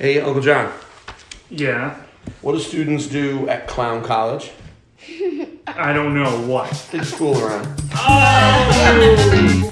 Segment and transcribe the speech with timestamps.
[0.00, 0.72] Hey, Uncle John.
[1.50, 1.94] Yeah.
[2.40, 4.50] What do students do at Clown College?
[5.66, 6.70] I don't know what.
[6.90, 7.68] They just fool around.
[7.92, 9.70] Oh!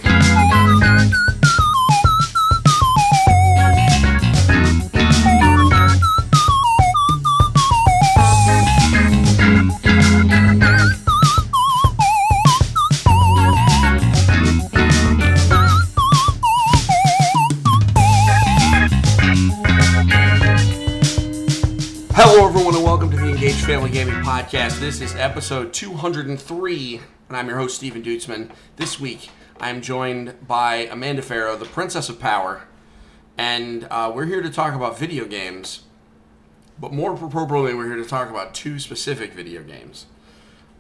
[24.29, 24.79] Podcast.
[24.79, 28.51] This is episode 203, and I'm your host, Stephen Dutzman.
[28.77, 32.65] This week, I'm joined by Amanda Farough, the Princess of Power,
[33.39, 35.85] and uh, we're here to talk about video games.
[36.79, 40.05] But more appropriately, we're here to talk about two specific video games.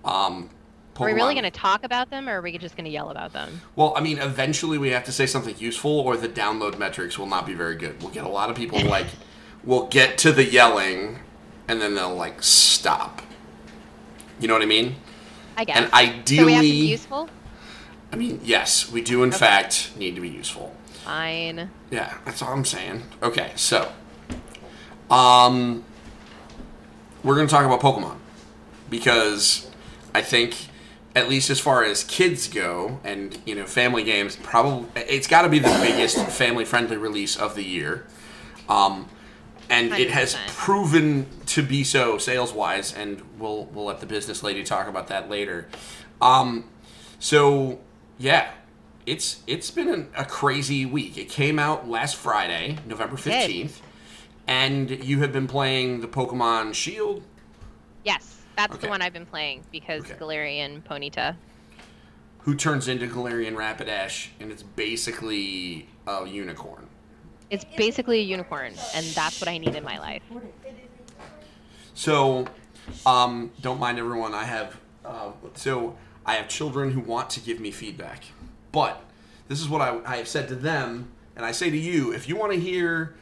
[0.04, 0.50] Um,
[0.98, 3.08] Are we really going to talk about them, or are we just going to yell
[3.08, 3.62] about them?
[3.76, 7.24] Well, I mean, eventually we have to say something useful, or the download metrics will
[7.24, 8.02] not be very good.
[8.02, 9.06] We'll get a lot of people like,
[9.64, 11.20] we'll get to the yelling,
[11.66, 13.22] and then they'll like stop.
[14.40, 14.96] You know what I mean?
[15.56, 15.76] I guess.
[15.76, 17.28] And ideally, so we have to be useful.
[18.12, 20.74] I mean, yes, we do in fact need to be useful.
[21.04, 21.70] Fine.
[21.90, 23.02] Yeah, that's all I'm saying.
[23.22, 23.92] Okay, so,
[25.10, 25.84] um,
[27.22, 28.16] we're gonna talk about Pokemon
[28.88, 29.70] because
[30.14, 30.68] I think,
[31.14, 35.42] at least as far as kids go, and you know, family games, probably it's got
[35.42, 38.06] to be the biggest family-friendly release of the year.
[38.68, 39.08] Um,
[39.70, 44.64] and it has proven to be so sales-wise, and we'll we'll let the business lady
[44.64, 45.68] talk about that later.
[46.20, 46.64] Um,
[47.18, 47.78] so
[48.18, 48.50] yeah,
[49.06, 51.16] it's it's been an, a crazy week.
[51.16, 53.80] It came out last Friday, November fifteenth,
[54.46, 57.22] and you have been playing the Pokemon Shield.
[58.04, 58.82] Yes, that's Okay.
[58.82, 60.14] the one I've been playing because Okay.
[60.14, 61.36] Galarian Ponyta.
[62.42, 66.87] Who turns into Galarian Rapidash, and it's basically a unicorn.
[67.50, 70.22] It's basically a unicorn, and that's what I need in my life.
[71.94, 72.46] So,
[73.06, 74.34] um, don't mind everyone.
[74.34, 78.24] I have uh, so I have children who want to give me feedback,
[78.70, 79.02] but
[79.48, 82.28] this is what I, I have said to them, and I say to you: if
[82.28, 83.14] you want to hear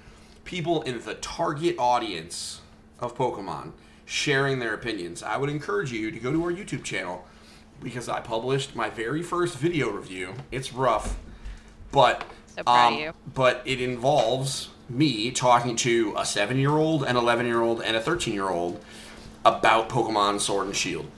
[0.45, 2.61] people in the target audience
[2.99, 3.73] of Pokemon
[4.07, 7.25] sharing their opinions, I would encourage you to go to our YouTube channel
[7.83, 10.35] because I published my very first video review.
[10.51, 11.17] It's rough,
[11.93, 12.25] but
[12.57, 13.13] So proud of um, you.
[13.35, 18.83] but it involves me talking to a seven-year-old, an eleven-year-old, and a thirteen-year-old
[19.45, 21.11] about Pokemon Sword and Shield,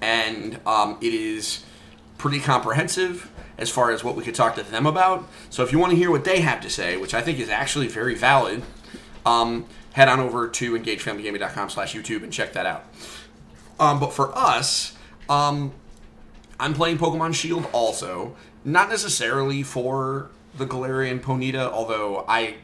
[0.00, 1.64] and um, it is
[2.18, 5.28] pretty comprehensive as far as what we could talk to them about.
[5.50, 7.48] So if you want to hear what they have to say, which I think is
[7.48, 8.62] actually very valid,
[9.24, 12.84] um, head on over to engagefamilygaming.com slash YouTube and check that out.
[13.80, 14.96] Um, but for us,
[15.28, 15.72] um,
[16.60, 22.56] I'm playing Pokemon Shield also, not necessarily for the Galarian Ponyta, although I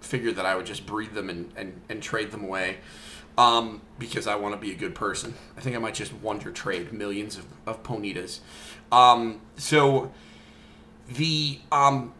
[0.00, 2.78] figured that I would just breed them and, and, and trade them away
[3.38, 5.34] um, because I want to be a good person.
[5.56, 8.40] I think I might just wonder trade millions of, of Ponytas.
[8.90, 10.12] Um, so
[11.08, 12.12] the um,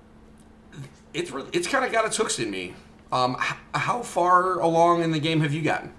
[1.12, 2.75] it's re- it's kind of got its hooks in me.
[3.11, 5.93] Um, h- how far along in the game have you gotten?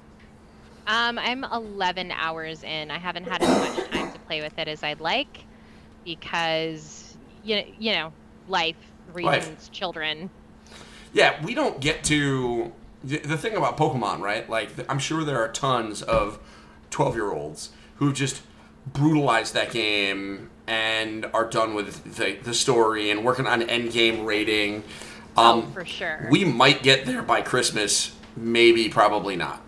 [0.88, 2.92] Um, I'm 11 hours in.
[2.92, 5.46] I haven't had as much time to play with it as I'd like
[6.04, 8.12] because you you know
[8.48, 8.76] life
[9.14, 10.30] reasons, children.
[11.14, 12.72] Yeah, we don't get to
[13.04, 14.50] the, thing about Pokemon, right?
[14.50, 16.40] Like, I'm sure there are tons of
[16.90, 18.42] 12 year olds who just
[18.88, 24.26] brutalized that game and are done with the, the story and working on end game
[24.26, 24.84] raiding.
[25.38, 26.28] oh, Um, for sure.
[26.32, 29.62] we might get there by Christmas, maybe, probably not.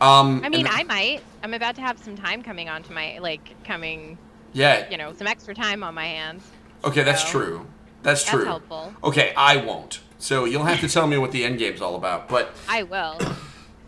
[0.00, 1.22] Um, I mean, and- I might.
[1.44, 4.16] I'm about to have some time coming onto my like coming,
[4.52, 6.44] yeah, you know, some extra time on my hands.
[6.84, 7.66] okay, that's true.
[8.02, 8.44] That's That's true.
[8.44, 8.94] helpful.
[9.04, 10.00] Okay, I won't.
[10.18, 12.28] So you'll have to tell me what the end game's all about.
[12.28, 13.18] But I will.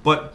[0.03, 0.35] But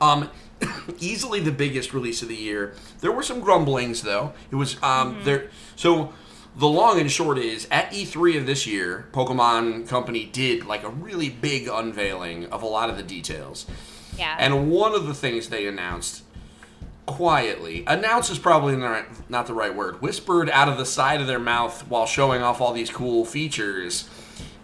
[0.00, 0.30] um,
[1.00, 2.74] easily the biggest release of the year.
[3.00, 4.32] There were some grumblings though.
[4.50, 5.50] It was um there.
[5.76, 6.12] So
[6.56, 10.88] the long and short is at E3 of this year, Pokemon Company did like a
[10.88, 13.66] really big unveiling of a lot of the details.
[14.16, 14.36] Yeah.
[14.38, 16.22] And one of the things they announced
[17.08, 21.26] quietly, announce is probably not, not the right word, whispered out of the side of
[21.26, 24.08] their mouth while showing off all these cool features,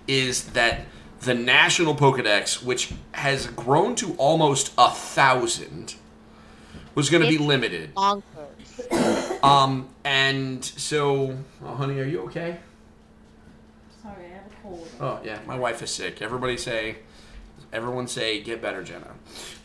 [0.06, 0.82] is that
[1.23, 5.94] the National Pokedex, which has grown to almost a thousand,
[6.94, 7.91] was going to be limited.
[9.43, 12.58] Um, and so, oh, honey, are you okay?
[14.02, 14.88] Sorry, I have a cold.
[14.99, 16.23] Oh yeah, my wife is sick.
[16.23, 16.96] Everybody say,
[17.73, 19.11] everyone say, get better, Jenna.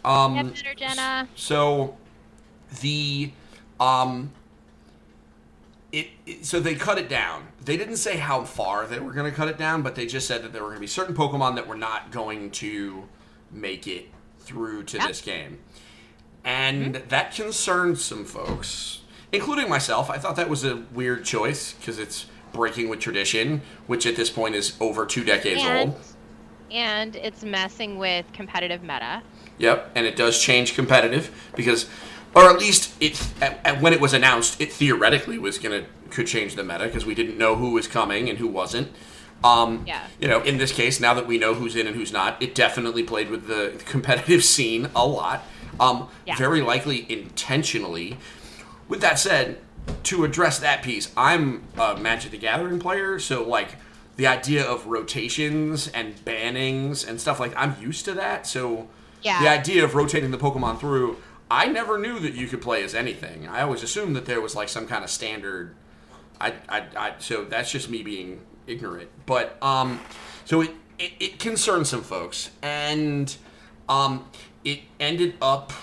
[0.04, 1.30] Um, Get better, Jenna.
[1.36, 1.96] So
[2.82, 3.32] the
[3.80, 4.32] um
[5.92, 7.48] it, it so they cut it down.
[7.64, 10.28] They didn't say how far they were going to cut it down, but they just
[10.28, 13.06] said that there were going to be certain Pokemon that were not going to
[13.52, 15.08] make it through to Yep.
[15.08, 15.58] this game.
[16.46, 19.02] And that concerned some folks,
[19.32, 20.10] including myself.
[20.10, 24.30] I thought that was a weird choice because it's breaking with tradition, which at this
[24.30, 26.00] point is over two decades and old.
[26.72, 29.22] and it's messing with competitive meta.
[29.58, 31.88] Yep, and it does change competitive because,
[32.36, 36.28] or at least it at, at- when it was announced, it theoretically was gonna could
[36.28, 38.90] change the meta because we didn't know who was coming and who wasn't.
[39.44, 40.02] Um, Yeah.
[40.20, 42.54] You know, in this case, now that we know who's in and who's not, it
[42.56, 45.44] definitely played with the competitive scene a lot.
[45.80, 46.36] Um, Yeah.
[46.36, 48.18] Very likely intentionally.
[48.88, 49.60] With that said,
[50.04, 53.76] to address that piece, I'm a Magic the Gathering player, so like
[54.18, 58.46] the idea of rotations and bannings and stuff like I'm used to that.
[58.48, 58.88] So
[59.22, 59.42] Yeah.
[59.42, 61.18] the idea of rotating the Pokemon through,
[61.52, 63.48] I never knew that you could play as anything.
[63.48, 65.76] I always assumed that there was like some kind of standard.
[66.40, 69.10] I, I, I so that's just me being ignorant.
[69.26, 70.00] But um,
[70.46, 73.36] so it, it, it concerned some folks, and
[73.88, 74.26] um,
[74.64, 75.74] it ended up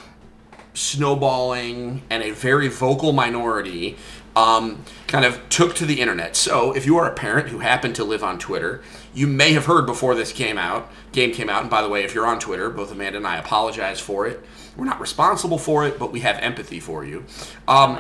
[0.75, 3.97] snowballing, and a very vocal minority
[4.37, 6.37] um, kind of took to the internet.
[6.37, 8.83] So, if you are a parent who happened to live on Twitter,
[9.15, 10.93] you may have heard before this came out.
[11.13, 13.39] Game came out, and by the way, if you're on Twitter, both Amanda and I
[13.39, 14.45] apologize for it.
[14.77, 17.25] We're not responsible for it, but we have empathy for you.
[17.67, 17.99] Um,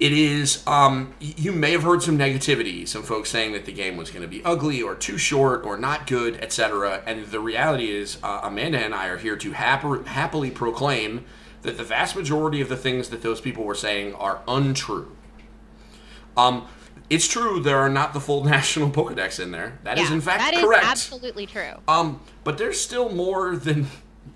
[0.00, 3.96] it is um, you may have heard some negativity some folks saying that the game
[3.96, 7.90] was going to be ugly or too short or not good etc and the reality
[7.90, 11.24] is uh, amanda and i are here to hap- happily proclaim
[11.62, 15.10] that the vast majority of the things that those people were saying are untrue
[16.36, 16.68] um,
[17.10, 20.20] it's true there are not the full national pokedex in there That is Yeah, in
[20.20, 21.72] fact that is correct absolutely true.
[21.88, 23.88] um, but there's still more than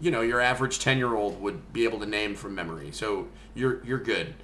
[0.02, 3.28] you know your average 10 year old would be able to name from memory so
[3.54, 4.34] you're you're good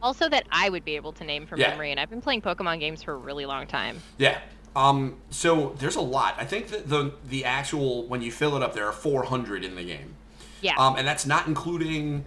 [0.00, 1.70] Also, that I would be able to name from Yeah.
[1.70, 4.00] memory, and I've been playing Pokemon games for a really long time.
[4.16, 4.38] Yeah.
[4.76, 6.36] Um, so there's a lot.
[6.38, 9.74] I think that the the actual when you fill it up, there are 400 in
[9.74, 10.14] the game.
[10.60, 10.76] Yeah.
[10.78, 12.24] Um, and that's not including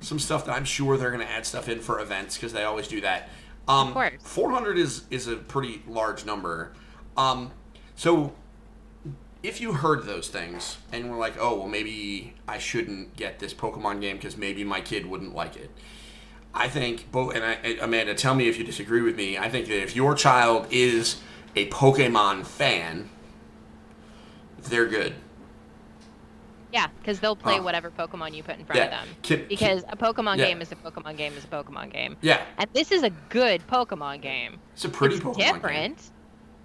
[0.00, 2.64] some stuff that I'm sure they're going to add stuff in for events because they
[2.64, 3.28] always do that.
[3.68, 4.22] Um, Of course.
[4.22, 6.72] 400 is is a pretty large number.
[7.18, 7.50] Um,
[7.96, 8.32] so
[9.42, 13.54] if you heard those things and were like, oh well, maybe I shouldn't get this
[13.54, 15.70] Pokemon game because maybe my kid wouldn't like it.
[16.52, 19.38] I think both, and I, Amanda, tell me if you disagree with me.
[19.38, 21.20] I think that if your child is
[21.56, 23.08] a Pokemon fan,
[24.64, 25.14] they're good.
[26.72, 27.62] yeah, because they'll play Huh.
[27.62, 29.08] whatever Pokemon you put in front of them.
[29.24, 30.46] Can- because a Pokemon Yeah.
[30.46, 32.16] game is a Pokemon game is a Pokemon game.
[32.20, 34.60] Yeah, And this is a good Pokemon game.
[34.74, 35.54] it's a pretty it's Pokemon game.
[35.54, 36.10] different.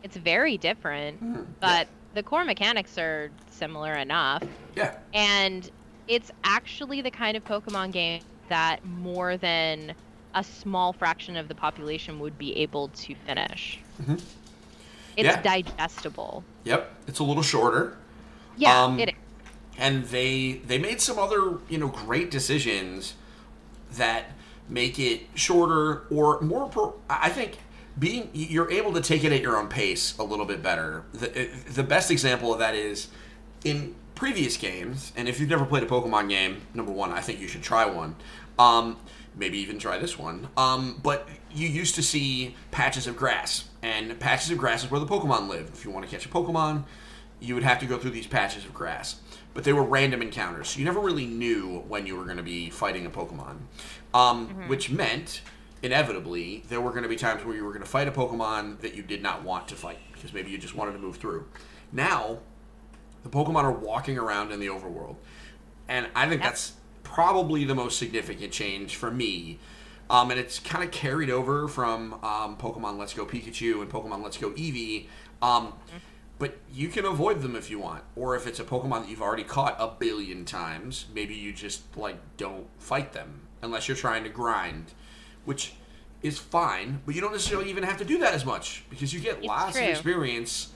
[0.03, 1.45] It's very different, Mhm.
[1.59, 4.41] but the core mechanics are similar enough.
[4.75, 5.69] Yeah, And
[6.07, 9.93] it's actually the kind of Pokemon game that more than
[10.33, 13.79] a small fraction of the population would be able to finish.
[14.01, 14.13] Mm-hmm.
[15.17, 15.41] It's Yeah.
[15.41, 16.43] digestible.
[16.63, 16.91] yep.
[17.07, 17.97] It's a little shorter.
[18.57, 19.15] Yeah, Um, it is.
[19.77, 23.15] and they they made some other you know great decisions
[23.91, 24.31] that
[24.69, 27.57] make it shorter or more pro- i think
[27.97, 31.03] being you're able to take it at your own pace a little bit better.
[31.13, 33.07] The, the best example of that is
[33.63, 37.39] in previous games and if you've never played a pokemon game number one i think
[37.39, 38.15] you should try one.
[38.57, 38.97] Um,
[39.37, 40.47] maybe even try this one.
[40.55, 44.99] Um, but you used to see patches of grass and patches of grass is where
[44.99, 46.85] the pokemon live if you want to catch a pokemon
[47.39, 49.17] you would have to go through these patches of grass.
[49.53, 52.43] But they were random encounters, so you never really knew when you were going to
[52.43, 53.57] be fighting a Pokemon.
[54.13, 55.41] Um, Which meant,
[55.85, 58.79] inevitably, there were going to be times where you were going to fight a Pokemon
[58.79, 61.45] that you did not want to fight, because maybe you just wanted to move through.
[61.91, 62.39] Now,
[63.23, 65.17] the Pokemon are walking around in the overworld.
[65.87, 66.73] And I think that's
[67.03, 69.59] probably the most significant change for me.
[70.09, 74.23] Um, and it's kind of carried over from um, Pokemon Let's Go Pikachu and Pokemon
[74.23, 75.07] Let's Go Eevee.
[75.41, 75.73] Um,
[76.37, 78.03] but you can avoid them if you want.
[78.15, 81.95] Or if it's a Pokemon that you've already caught a billion times, maybe you just
[81.95, 84.93] like don't fight them unless you're trying to grind,
[85.45, 85.73] which
[86.21, 87.01] is fine.
[87.05, 89.47] But you don't necessarily even have to do that as much because you get It's
[89.47, 90.69] lots of experience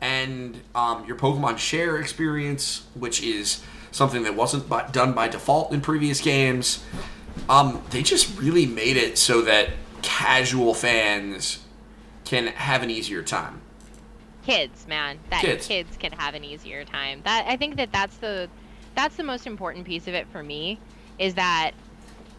[0.00, 5.72] and um, your Pokemon share experience, which is something that wasn't by, done by default
[5.72, 6.82] in previous games.
[7.48, 9.70] Um, they just really made it so that
[10.02, 11.64] casual fans
[12.24, 13.60] can have an easier time.
[14.44, 15.66] kids man that Kids.
[15.66, 15.96] kids.
[15.96, 18.48] can have an easier time that i think that that's the
[18.94, 20.78] that's the most important piece of it for me
[21.18, 21.72] is that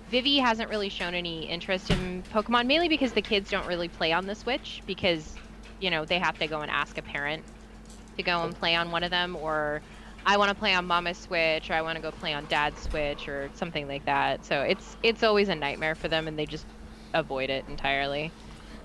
[0.09, 4.11] vivi hasn't really shown any interest in pokemon mainly because the kids don't really play
[4.11, 5.39] on the switch because
[5.79, 7.45] you know they have to go and ask a parent
[8.17, 9.81] to go and play on one of them or
[10.25, 12.81] i want to play on mama's switch or i want to go play on dad's
[12.81, 14.45] switch or something like that.
[14.45, 16.67] So it's it's always a nightmare for them and they just
[17.13, 18.33] avoid it entirely.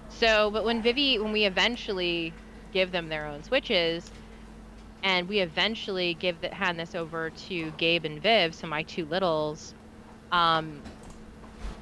[0.09, 2.33] So but when vivi when we eventually
[2.73, 4.12] give them their own switches
[5.02, 9.04] and we eventually give the, hand this over to Gabe and Viv, so my two
[9.04, 9.75] littles,
[10.33, 10.93] um,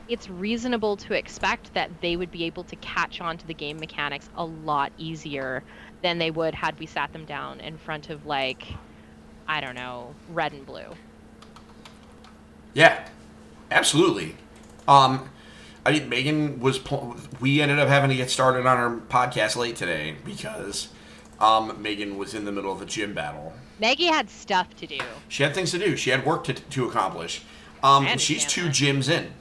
[0.08, 3.78] it's reasonable to expect that they would be able to catch on to the game
[3.78, 5.62] mechanics a lot easier
[6.02, 8.66] than they would had we sat them down in front of like,
[9.46, 10.94] I don't know, red and blue.
[12.74, 13.06] Yeah,
[13.70, 14.36] absolutely.
[14.88, 15.28] Um,
[15.84, 16.78] I mean, Megan was.
[16.78, 20.88] Pl- we ended up having to get started on our podcast late today because
[21.40, 23.52] um, Megan was in the middle of a gym battle.
[23.80, 24.98] Maggie had stuff to do.
[25.28, 25.96] She had things to do.
[25.96, 27.42] She had work to, to accomplish.
[27.82, 29.32] Um, and she's two gyms in,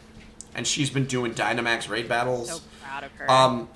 [0.55, 2.49] and she's been doing Dynamax raid battles.
[2.49, 3.31] So proud of her.
[3.31, 3.69] Um,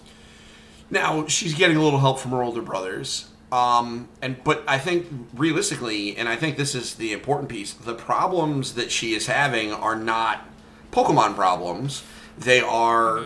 [0.89, 3.29] now she's getting a little help from her older brothers.
[3.51, 7.94] Um, and but I think realistically, and I think this is the important piece, the
[7.94, 10.48] problems that she is having are not
[10.91, 12.03] Pokemon problems.
[12.38, 13.25] They are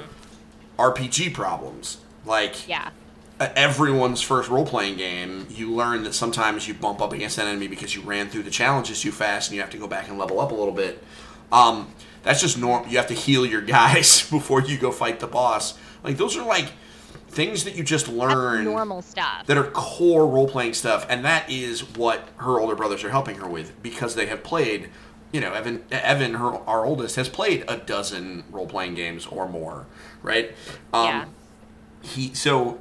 [0.78, 1.98] RPG problems.
[2.26, 2.90] Like yeah.
[3.40, 7.68] everyone's first role playing game, you learn that sometimes you bump up against an enemy
[7.68, 10.20] because you ran through the challenges too fast and you have to go back and
[10.20, 11.04] level up a little bit.
[11.52, 11.92] Um,
[12.24, 12.88] that's just norm.
[12.90, 15.78] You have to heal your guys before you go fight the boss.
[16.04, 16.72] Like those are like
[17.30, 19.46] things that you just That's learn normal stuff.
[19.46, 23.38] that are core role playing stuff, and that is what her older brothers are helping
[23.38, 24.90] her with because they have played.
[25.32, 29.48] You know, Evan, Evan, her our oldest, has played a dozen role playing games or
[29.48, 29.86] more,
[30.24, 30.56] right?
[30.92, 31.26] Um, Yeah.
[32.02, 32.80] He so,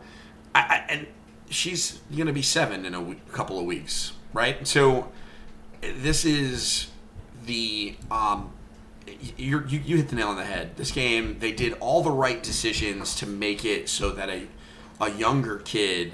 [0.54, 1.06] I, I, and
[1.50, 4.66] she's gonna be seven in a couple of weeks, right?
[4.66, 5.12] So,
[5.82, 6.88] this is
[7.44, 8.50] the um,
[9.36, 10.76] you you hit the nail on the head.
[10.76, 14.46] This game, they did all the right decisions to make it so that a
[15.00, 16.12] a younger kid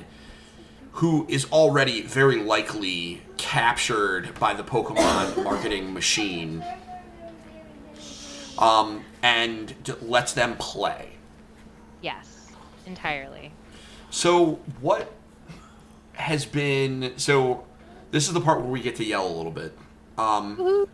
[0.93, 6.65] who is already very likely captured by the Pokemon marketing machine
[8.59, 11.11] um, and d- lets them play.
[12.01, 12.49] yes,
[12.87, 13.53] entirely.
[14.11, 15.13] So, what
[16.13, 17.15] has been.
[17.17, 17.65] So,
[18.13, 19.77] this is the part where we get to yell a little bit.
[20.17, 20.87] Um,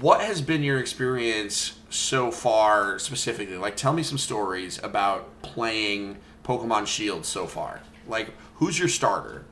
[0.00, 3.56] what has been your experience so far, specifically?
[3.56, 7.80] Like, tell me some stories about playing Pokemon Shield so far.
[8.06, 9.44] Like, who's your starter?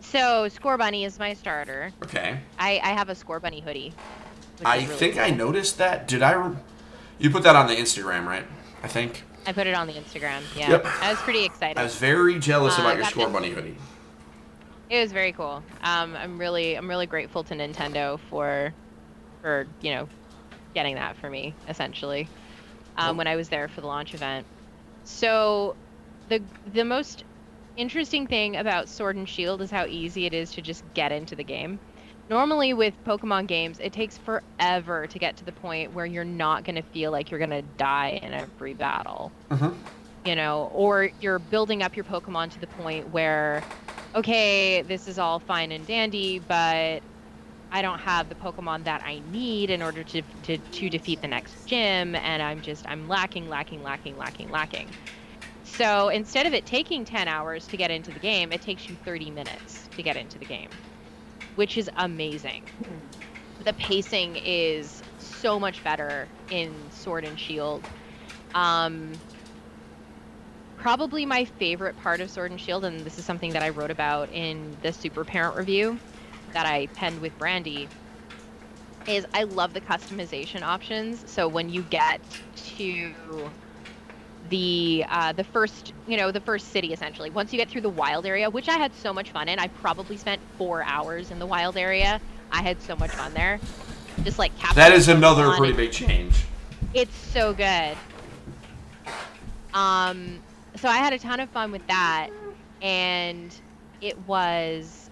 [0.00, 1.90] So Scorbunny is my starter.
[2.04, 2.38] Okay.
[2.58, 3.92] I, I have a Scorbunny hoodie.
[4.64, 6.08] I really think I noticed that.
[6.08, 6.32] Did I?
[6.32, 6.56] Re-
[7.18, 8.46] you put that on the Instagram, right?
[8.82, 9.24] I think.
[9.46, 10.40] I put it on the Instagram.
[10.56, 10.86] Yeah, Yep.
[11.02, 11.78] I was pretty excited.
[11.78, 13.76] I was very jealous Uh, about your Score this- Bunny hoodie.
[14.88, 15.62] It was very cool.
[15.82, 18.72] Um, I'm really I'm really grateful to Nintendo for
[19.46, 20.08] for you know
[20.74, 22.30] getting that for me essentially
[22.96, 23.18] um, Cool.
[23.18, 24.48] when I was there for the launch event.
[25.04, 25.76] So
[26.28, 27.24] the the most
[27.76, 31.36] interesting thing about Sword and Shield is how easy it is to just get into
[31.36, 31.80] the game.
[32.30, 36.64] Normally with Pokemon games, it takes forever to get to the point where you're not
[36.64, 39.86] going to feel like you're going to die in every battle Mhm.
[40.24, 43.64] you know, or you're building up your Pokemon to the point where,
[44.14, 47.04] okay, this is all fine and dandy, but
[47.76, 51.28] I don't have the Pokemon that I need in order to, to, to defeat the
[51.28, 54.88] next gym, and I'm just, I'm lacking, lacking, lacking, lacking, lacking.
[55.62, 58.96] So instead of it taking 10 hours to get into the game, it takes you
[59.04, 60.70] 30 minutes to get into the game,
[61.56, 62.64] which is amazing.
[63.64, 67.84] The pacing is so much better in Sword and Shield.
[68.54, 69.12] Um,
[70.78, 73.90] probably my favorite part of Sword and Shield, and this is something that I wrote
[73.90, 75.98] about in the Super Parent review
[76.56, 77.86] that I penned with Brandy,
[79.06, 81.22] is I love the customization options.
[81.30, 82.20] So when you get
[82.76, 83.12] to
[84.48, 87.88] the uh, the first you know the first city essentially once you get through the
[87.88, 91.40] wild area which i had so much fun in i probably spent four hours in
[91.40, 92.20] the wild area
[92.52, 93.58] i had so much fun there
[94.24, 96.44] just like That capturing another pretty big change.
[96.94, 97.96] it's so good.
[99.74, 100.40] Um,
[100.76, 102.30] so I had a ton of fun with that,
[102.80, 103.54] and
[104.00, 105.05] it was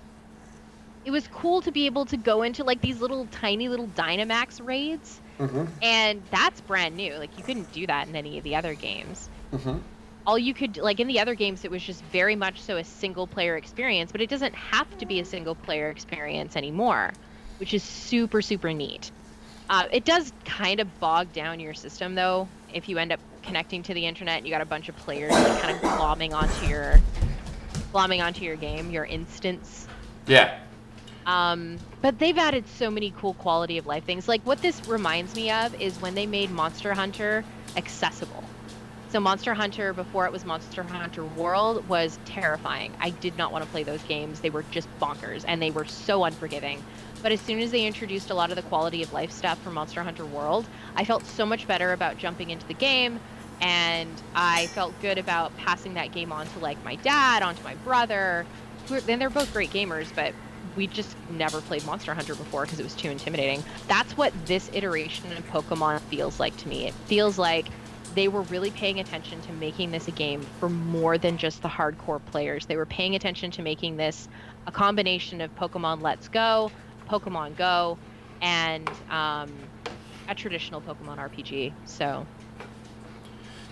[1.04, 4.64] it was cool to be able to go into like these little tiny little Dynamax
[4.64, 5.64] raids, Mm-hmm.
[5.82, 7.14] and that's brand new.
[7.16, 9.28] Like you couldn't do that in any of the other games.
[9.52, 9.78] Mm-hmm.
[10.26, 12.84] All you could like in the other games, it was just very much so a
[12.84, 17.10] single player experience, but it doesn't have to be a single player experience anymore,
[17.58, 19.10] which is super super neat.
[19.68, 23.82] Uh, it does kind of bog down your system though if you end up connecting
[23.82, 26.66] to the internet and you got a bunch of players like, kind of glomming onto
[26.66, 27.00] your
[27.92, 29.86] glomming onto your game, your instance.
[30.26, 30.58] Yeah.
[31.26, 34.28] Um, but they've added so many cool quality of life things.
[34.28, 37.44] Like what this reminds me of is when they made Monster Hunter
[37.76, 38.44] accessible.
[39.10, 42.92] So Monster Hunter before it was Monster Hunter World was terrifying.
[43.00, 44.40] I did not want to play those games.
[44.40, 46.82] They were just bonkers and they were so unforgiving.
[47.22, 49.70] But as soon as they introduced a lot of the quality of life stuff for
[49.70, 50.66] Monster Hunter World,
[50.96, 53.20] I felt so much better about jumping into the game
[53.60, 57.76] and I felt good about passing that game on to like my dad, onto my
[57.76, 58.44] brother,
[58.90, 60.34] we're, they're both great gamers, but
[60.76, 63.62] we just never played Monster Hunter before because it was too intimidating.
[63.88, 66.86] That's what this iteration of Pokemon feels like to me.
[66.86, 67.66] It feels like
[68.14, 71.68] they were really paying attention to making this a game for more than just the
[71.68, 72.66] hardcore players.
[72.66, 74.28] They were paying attention to making this
[74.66, 76.70] a combination of Pokemon Let's Go,
[77.08, 77.98] Pokemon Go,
[78.40, 79.52] and um,
[80.28, 81.72] a traditional Pokemon RPG.
[81.86, 82.26] So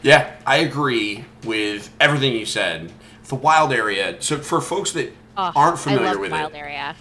[0.03, 2.93] Yeah, I agree with everything you said.
[3.29, 4.21] The wild area.
[4.21, 6.97] So for folks that oh, aren't familiar with Wild it, Area.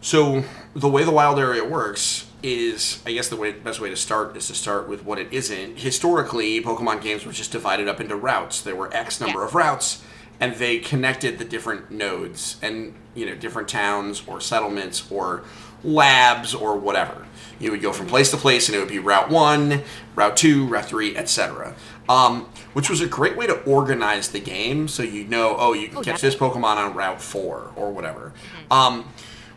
[0.00, 3.96] so the way the wild area works is, I guess the way, best way to
[3.96, 5.78] start is to start with what it isn't.
[5.80, 8.62] Historically, Pokemon games were just divided up into routes.
[8.62, 9.44] There were X number Yeah.
[9.46, 10.02] of routes,
[10.40, 15.42] and they connected the different nodes and you know different towns or settlements or
[15.84, 17.26] labs or whatever.
[17.60, 19.82] You would go from place to place, and it would be Route One,
[20.16, 21.74] Route Two, Route Three, etc.
[22.08, 25.88] Um, which was a great way to organize the game, so you know, oh, you
[25.88, 28.32] can Oh, catch this Pokemon on Route Four or whatever.
[28.70, 29.04] Um,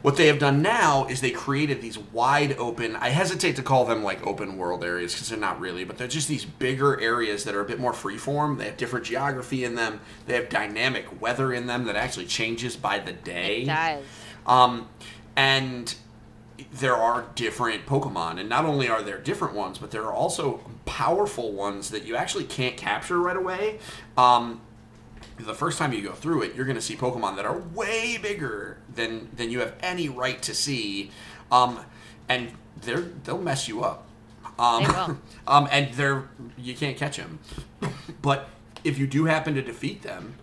[0.03, 2.97] what they have done now is they created these wide open.
[2.97, 6.09] I hesitate to call them like open world areas because they're not really, but they're
[6.09, 8.57] just these bigger areas that are a bit more freeform.
[8.57, 10.01] They have different geography in them.
[10.27, 13.61] They have dynamic weather in them that actually changes by the day.
[13.61, 14.03] It does.
[14.45, 14.89] Um,
[15.37, 15.95] and
[16.71, 20.59] there are different Pokemon, and not only are there different ones, but there are also
[20.85, 23.79] powerful ones that you actually can't capture right away.
[24.17, 24.61] Um,
[25.37, 28.17] the first time you go through it, you're going to see Pokemon that are way
[28.17, 31.11] bigger than than you have any right to see,
[31.51, 31.79] um,
[32.29, 32.51] and
[32.81, 34.07] they're they'll mess you up.
[34.59, 35.17] Um, They will.
[35.47, 37.39] um, and they're you can't catch them.
[38.21, 38.49] but
[38.83, 40.35] if you do happen to defeat them,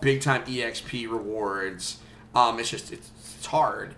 [0.00, 1.98] big time exp rewards.
[2.34, 3.94] Um, it's just it's, it's hard.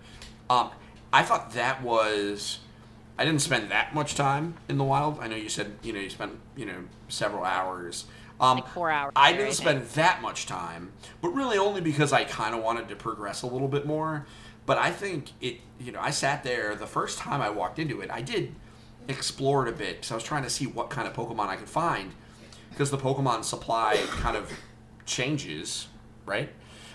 [0.49, 0.71] Um,
[1.13, 2.59] I thought that was.
[3.17, 5.19] I didn't spend that much time in the wild.
[5.19, 8.05] I know you said you know you spent you know several hours.
[8.39, 12.23] Um, Like four hours I didn't spend that much time, but really only because I
[12.23, 14.25] kind of wanted to progress a little bit more.
[14.65, 15.57] But I think it.
[15.79, 18.09] You know, I sat there the first time I walked into it.
[18.09, 18.55] I did
[19.07, 21.55] explore it a bit because I was trying to see what kind of Pokemon I
[21.55, 22.13] could find
[22.69, 24.51] because the Pokemon supply kind of
[25.05, 25.87] changes,
[26.25, 26.49] right?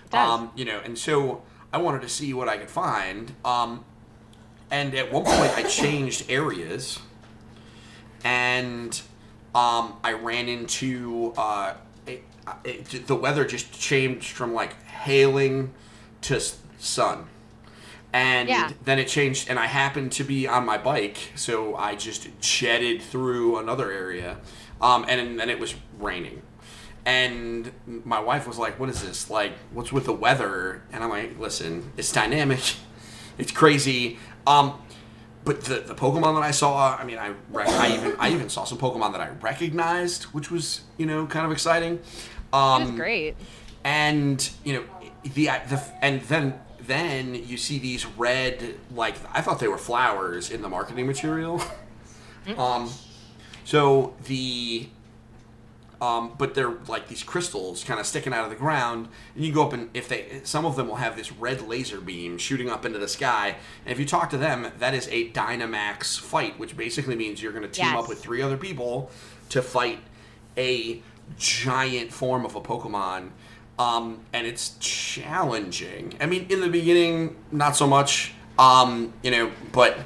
[0.09, 0.29] does.
[0.29, 3.33] Um, you know, and so I wanted to see what I could find.
[3.45, 3.85] Um,
[4.71, 6.99] and at one point, I changed areas,
[8.23, 8.99] and
[9.55, 11.73] um, I ran into uh,
[12.05, 12.23] it,
[12.63, 15.73] it, the weather just changed from like hailing
[16.21, 16.41] to
[16.79, 17.27] sun.
[18.13, 18.71] And Yeah.
[18.85, 23.01] then it changed, and I happened to be on my bike, so I just jetted
[23.01, 24.37] through another area,
[24.81, 26.41] um, and then it was raining.
[27.05, 27.71] And
[28.05, 29.29] my wife was like, "What is this?
[29.29, 32.75] Like, what's with the weather?" And I'm like, "Listen, it's dynamic,
[33.37, 34.73] it's crazy." Um,
[35.43, 38.49] but the, the Pokemon that I saw, I mean, I rec- I even I even
[38.49, 41.99] saw some Pokemon that I recognized, which was you know kind of exciting.
[42.53, 43.35] Um, It was great.
[43.83, 44.83] and you know
[45.23, 50.49] the the and then then you see these red like I thought they were flowers
[50.49, 51.61] in the marketing material.
[52.57, 52.89] um,
[53.65, 54.87] so the
[56.01, 59.51] um, but they're like these crystals kind of sticking out of the ground, and you
[59.53, 62.69] go up and if they some of them will have this red laser beam shooting
[62.69, 63.55] up into the sky,
[63.85, 67.51] and if you talk to them, that is a Dynamax fight, which basically means you're
[67.51, 68.03] going to team Yes.
[68.03, 69.09] up with three other people
[69.49, 69.99] to fight
[70.57, 71.01] a
[71.37, 73.29] giant form of a Pokemon.
[73.79, 76.13] Um, and it's challenging.
[76.19, 78.33] I mean, in the beginning, not so much.
[78.57, 79.99] Um, you know, but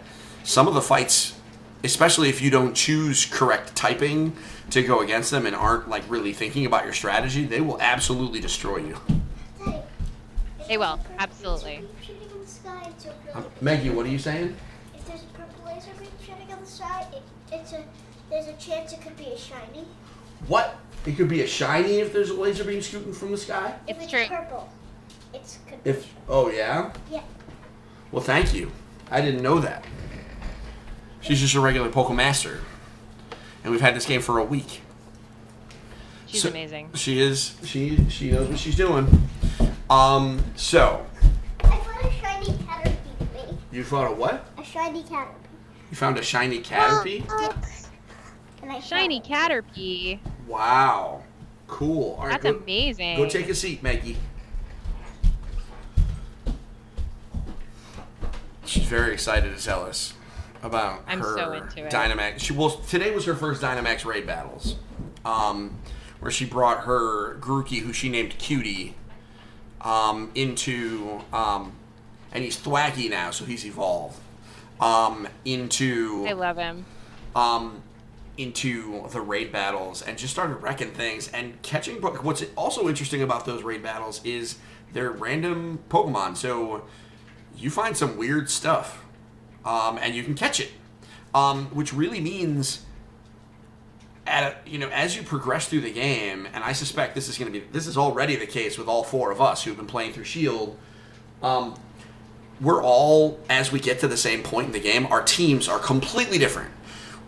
[0.43, 1.39] some of the fights,
[1.83, 4.33] especially if you don't choose correct typing
[4.71, 8.39] to go against them and aren't like really thinking about your strategy, they will absolutely
[8.39, 8.97] destroy you.
[10.67, 11.83] They will, absolutely.
[12.01, 14.55] Shooting in the sky, it's a really Um, Maggie, what are you saying?
[14.95, 17.83] If there's a purple laser beam shooting on the side, it, it's a
[18.29, 19.85] there's a chance it could be a shiny.
[20.47, 20.77] What?
[21.05, 23.75] It could be a shiny if there's a laser beam shooting from the sky.
[23.87, 24.25] If It's it's true.
[24.37, 24.69] purple,
[25.33, 26.93] it's could If oh yeah.
[27.11, 27.23] yeah.
[28.11, 28.71] Well, thank you.
[29.09, 29.83] I didn't know that.
[31.19, 32.59] She's just a regular Pokemaster,
[33.63, 34.81] and we've had this game for a week.
[36.27, 36.91] She's So- amazing.
[36.95, 37.55] She is.
[37.65, 39.27] She she knows what she's doing.
[39.89, 40.43] Um.
[40.55, 41.05] So
[41.63, 43.57] I found a shiny Caterpie.
[43.71, 44.45] you found a what?
[44.57, 45.27] A shiny Caterpie.
[45.89, 47.25] You found a shiny Caterpie.
[48.61, 49.19] And I Shiny.
[49.19, 50.19] Caterpie.
[50.47, 51.23] Wow.
[51.67, 52.13] Cool.
[52.19, 52.39] All right.
[52.41, 53.17] That's go, amazing.
[53.17, 54.15] Go take a seat, Maggie.
[58.65, 60.13] She's very excited to tell us
[60.63, 61.91] about I'm her so into it.
[61.91, 62.39] Dynamax.
[62.39, 64.75] She well today was her first Dynamax raid battles,
[65.25, 65.77] um,
[66.19, 68.95] where she brought her Grookey, who she named Cutie,
[69.81, 71.73] um, into um,
[72.31, 74.19] and he's Thwackey now, so he's evolved.
[74.79, 76.85] Um, into I love him.
[77.35, 77.83] um,
[78.37, 81.99] into the raid battles and just started wrecking things and catching.
[81.99, 84.55] But what's also interesting about those raid battles is
[84.93, 86.83] they're random Pokemon, so
[87.55, 89.05] you find some weird stuff,
[89.65, 90.71] um, and you can catch it,
[91.33, 92.85] um, which really means.
[94.27, 97.39] At a, you know, as you progress through the game, and I suspect this is
[97.39, 99.87] going to be this is already the case with all four of us who've been
[99.87, 100.77] playing through Shield.
[101.41, 101.73] Um,
[102.61, 105.79] we're all as we get to the same point in the game, our teams are
[105.79, 106.69] completely different.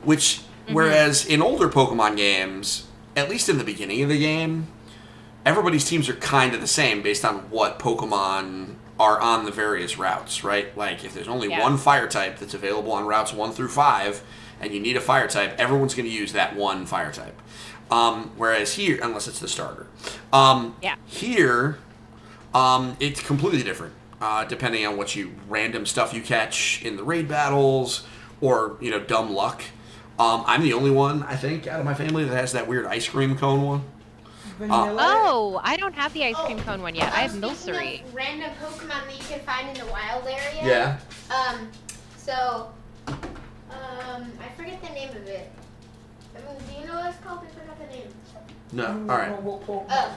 [0.03, 4.67] Which, whereas in older Pokemon games, at least in the beginning of the game,
[5.45, 9.97] everybody's teams are kind of the same based on what Pokemon are on the various
[9.97, 10.75] routes, right?
[10.77, 11.61] Like if there's only Yeah.
[11.61, 14.21] one fire type that's available on routes one through five,
[14.61, 17.39] and you need a fire type, everyone's going to use that one fire type.
[17.91, 19.87] Um, whereas here, unless it's the starter,
[20.31, 20.95] um, Yeah.
[21.05, 21.77] here
[22.53, 27.03] um, it's completely different, uh, depending on what you random stuff you catch in the
[27.03, 28.03] raid battles
[28.41, 29.63] or you know dumb luck.
[30.19, 32.85] Um, I'm the only one I think out of my family that has that weird
[32.85, 33.81] ice cream cone one.
[34.57, 34.97] Vanilla.
[34.99, 37.11] Oh, I don't have the ice cream Oh, cone one yet.
[37.13, 38.01] I have Um, speaking Milcery.
[38.13, 40.61] Random Pokemon that you can find in the wild area.
[40.63, 40.97] Yeah.
[41.35, 41.69] Um,
[42.17, 42.69] so,
[43.07, 45.51] um, I forget the name of it.
[46.35, 47.39] I mean, do you know what it's called?
[47.43, 48.07] I forgot the name.
[48.71, 48.85] No.
[48.85, 49.41] Mm, All right.
[49.43, 50.15] we'll- we'll- Oh.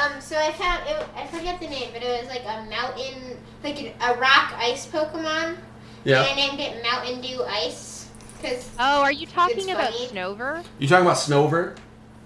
[0.00, 1.06] Um, so I found it.
[1.16, 5.56] I forget the name, but it was like a mountain, like a rock ice Pokemon.
[6.04, 6.22] Yeah.
[6.22, 8.06] And I named it Mountain Dew Ice,
[8.42, 10.06] cause Oh, are you talking about funny.
[10.08, 10.64] Snover?
[10.78, 11.76] You talking about Snover?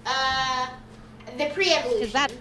[0.05, 0.67] uh,
[1.37, 2.03] the pre-evolution.
[2.03, 2.31] Is that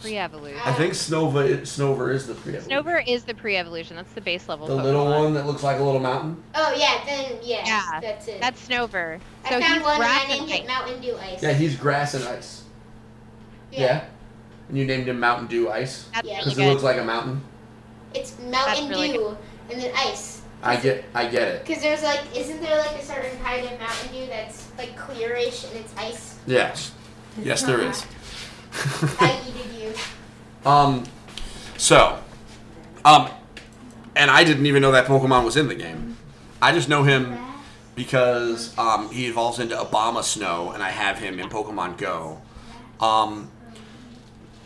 [0.00, 0.60] pre-evolution?
[0.64, 2.84] I think Snova Snover is the pre evolution.
[2.84, 3.96] Snover is the pre-evolution.
[3.96, 4.66] That's the base level.
[4.66, 4.84] The Pokemon.
[4.84, 6.42] little one that looks like a little mountain.
[6.54, 8.40] Oh yeah, then yeah, Yeah, that's it.
[8.40, 9.20] That's Snover.
[9.48, 11.42] So I found he's one and grass I named and it Mountain Dew Ice.
[11.42, 12.64] Yeah, he's grass and ice.
[13.72, 14.04] Yeah.
[14.68, 16.34] And you named him Mountain Dew Ice That's Yeah.
[16.38, 17.42] really because it looks like a mountain.
[18.14, 19.36] It's Mountain really Dew
[19.70, 20.39] and then ice.
[20.62, 21.66] I get, I get it.
[21.66, 25.68] Because there's like, isn't there like a certain kind of Mountain Dew that's like clearish
[25.68, 26.38] and it's ice?
[26.46, 26.92] Yes.
[27.42, 28.06] Yes, there is.
[29.20, 29.94] I eated you.
[30.62, 31.04] Um,
[31.78, 32.18] so,
[33.02, 33.30] um,
[34.14, 36.18] and I didn't even know that Pokemon was in the game.
[36.60, 37.38] I just know him
[37.94, 42.42] because um, he evolves into Abomasnow, and I have him in Pokemon Go.
[43.00, 43.50] Um,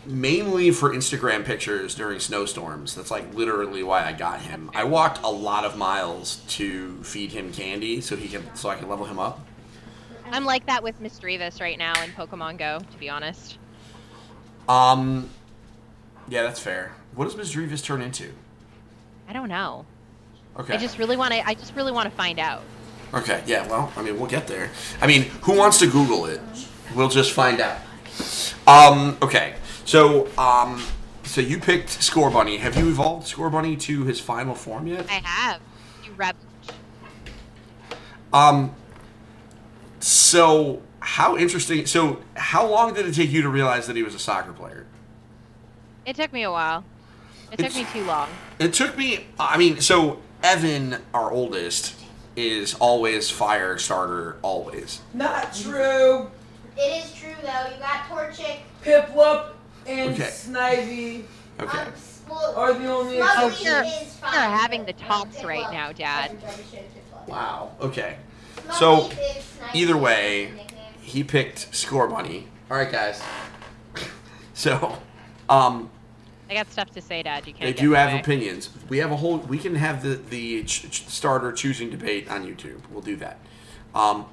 [0.05, 2.95] mainly for Instagram pictures during snowstorms.
[2.95, 4.69] That's like literally why I got him.
[4.73, 8.75] I walked a lot of miles to feed him candy so he can so I
[8.75, 9.45] can level him up.
[10.31, 13.57] I'm like that with Misdreavus right now in Pokemon Go, to be honest.
[14.67, 15.29] Um,
[16.27, 16.93] yeah, that's fair.
[17.13, 18.31] What does Misdreavus turn into?
[19.29, 19.85] I don't know.
[20.57, 20.73] Okay.
[20.73, 21.47] I just really want to.
[21.47, 22.63] I just really want to find out.
[23.13, 24.71] Okay, yeah, well, I mean, we'll get there.
[24.99, 26.41] I mean, who wants to Google it?
[26.95, 27.77] We'll just find out.
[28.67, 30.83] Um, okay, so, um,
[31.23, 32.59] so you picked Scorbunny.
[32.59, 35.05] Have you evolved Scorbunny to his final form yet?
[35.09, 35.61] I have.
[36.03, 36.35] You rep.
[38.33, 38.75] Um,
[39.99, 41.85] so, how interesting.
[41.85, 44.85] So, how long did it take you to realize that he was a soccer player?
[46.05, 46.83] It took me a while.
[47.51, 48.29] It took me too long.
[48.59, 51.95] It took me, I mean, so Evan, our oldest,
[52.35, 55.01] is always fire starter, always.
[55.13, 56.29] Not true.
[56.77, 57.69] It is true though.
[57.73, 58.59] You got Torchic.
[58.83, 59.54] Piplup
[59.87, 60.23] and Okay.
[60.29, 61.23] Snivy
[61.59, 61.77] Okay.
[61.77, 61.93] Um,
[62.29, 63.63] well, are the only Smugly Oh, exceptions.
[64.21, 66.25] you're- you're having the tops right now, Dad.
[66.31, 67.27] doesn't probably should Piplup.
[67.27, 68.17] Wow, okay.
[68.73, 69.09] So,
[69.73, 70.51] either way,
[71.01, 72.45] he picked Scorbunny.
[72.69, 73.21] All right, guys.
[74.57, 74.97] So,
[75.49, 75.89] um,
[76.49, 77.45] I got stuff to say, Dad.
[77.45, 77.61] You can't.
[77.65, 78.19] they get do have way.
[78.21, 78.69] opinions.
[78.87, 79.37] We have a whole.
[79.39, 82.79] We can have the the ch- ch- starter choosing debate on YouTube.
[82.89, 83.37] We'll do that.
[83.93, 84.25] Um,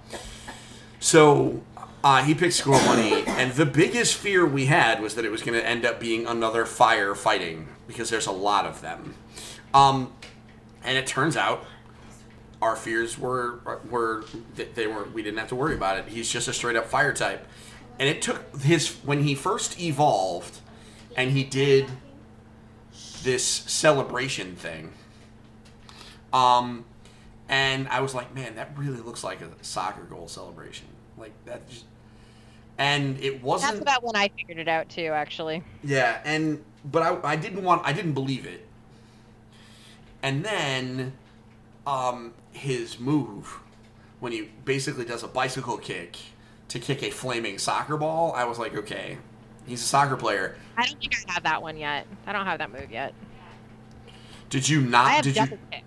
[1.01, 1.61] so
[2.05, 5.59] uh, he picked Scorbunny, and the biggest fear we had was that it was going
[5.59, 9.15] to end up being another fire fighting because there's a lot of them.
[9.73, 10.13] Um,
[10.83, 11.65] and it turns out
[12.61, 14.25] our fears were were
[14.75, 16.09] they were we didn't have to worry about it.
[16.09, 17.47] He's just a straight up fire type,
[17.99, 20.61] and it took his when he first evolved,
[21.17, 21.87] and he did
[23.23, 24.93] this celebration thing.
[26.33, 26.85] Um,
[27.49, 30.87] and I was like, man, that really looks like a soccer goal celebration.
[31.19, 31.85] Like that just,
[32.79, 33.73] and it wasn't.
[33.73, 35.63] That's about when I figured it out too, actually.
[35.85, 38.67] Yeah, and but I, I didn't want I didn't believe it.
[40.23, 41.13] And then
[41.87, 43.59] um his move
[44.21, 46.17] when he basically does a bicycle kick
[46.69, 49.19] to kick a flaming soccer ball, I was like, okay,
[49.67, 50.57] he's a soccer player.
[50.77, 52.07] I don't think I have that one yet.
[52.27, 53.15] I don't have that move yet.
[54.49, 55.85] Did you not I have did you kick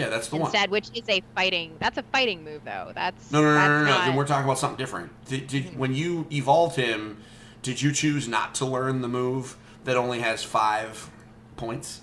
[0.00, 0.46] Yeah, that's the one.
[0.46, 1.76] instead, which is a fighting.
[1.78, 2.92] That's a fighting move, though.
[2.94, 3.90] That's No, no, no, that's no, no, no.
[3.90, 5.12] not- Then we're talking about something different.
[5.26, 7.18] Did, did when you evolved him,
[7.62, 11.10] did you choose not to learn the move that only has five
[11.56, 12.00] points?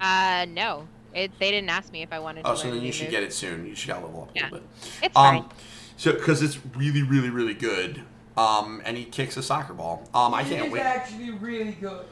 [0.00, 0.86] Uh, no.
[1.12, 3.04] It, they didn't ask me if I wanted to Oh, learn so then you should
[3.06, 3.10] move.
[3.12, 3.66] get it soon.
[3.66, 4.68] You should gotta level up a little bit.
[5.02, 5.38] It's fine.
[5.38, 5.48] Um,
[5.96, 8.02] so because it's really, really, really good.
[8.36, 10.06] Um, and he kicks a soccer ball.
[10.14, 10.80] Um, I can't is wait.
[10.82, 12.04] actually really good.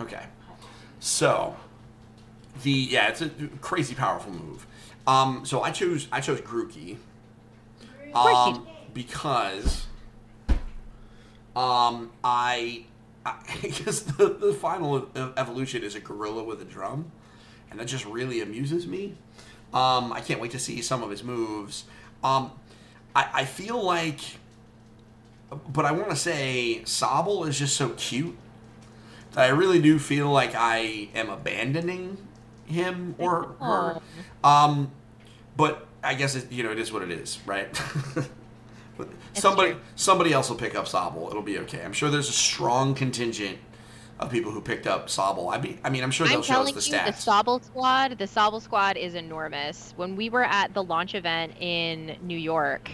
[0.00, 0.22] Okay.
[1.00, 1.56] So
[2.62, 4.66] the yeah, it's a crazy powerful move.
[5.06, 6.96] Um, so I chose I chose Grookey.
[8.14, 9.86] Um, because
[11.54, 12.84] um I
[13.26, 17.12] I guess the, the final evolution is a gorilla with a drum,
[17.70, 19.14] and that just really amuses me.
[19.72, 21.84] Um, I can't wait to see some of his moves.
[22.24, 22.50] Um,
[23.14, 24.20] I, I feel like,
[25.68, 28.36] but I want to say Sobble is just so cute
[29.32, 32.18] that I really do feel like I am abandoning
[32.70, 34.00] him or her.
[34.42, 34.90] Um,
[35.56, 37.68] but I guess it, you know it is what it is, right?
[39.32, 39.80] Somebody true.
[39.96, 41.30] somebody else will pick up Sobble.
[41.30, 41.82] It'll be okay.
[41.82, 43.58] I'm sure there's a strong contingent
[44.18, 45.52] of people who picked up Sobble.
[45.52, 47.18] I be, I mean, I'm sure they'll I'm show us telling the you, the.
[47.18, 49.94] Sobble squad, the Sobble squad is enormous.
[49.96, 52.90] When we were at the launch event in New York,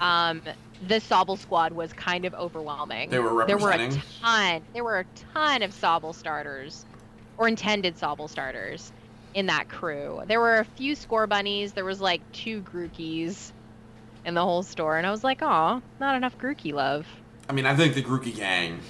[0.00, 0.42] um,
[0.86, 3.10] the Sobble squad was kind of overwhelming.
[3.10, 3.90] They were There were a
[4.22, 4.62] ton.
[4.72, 5.04] There were a
[5.34, 6.86] ton of Sobble starters,
[7.36, 8.92] or intended Sobble starters,
[9.34, 10.22] in that crew.
[10.26, 11.74] There were a few Scorbunnies.
[11.74, 13.52] There was like two Grookeys
[14.24, 17.06] in the whole store, and I was like, "Aw, not enough Grookey love."
[17.48, 18.80] I mean, I think the Grookey gang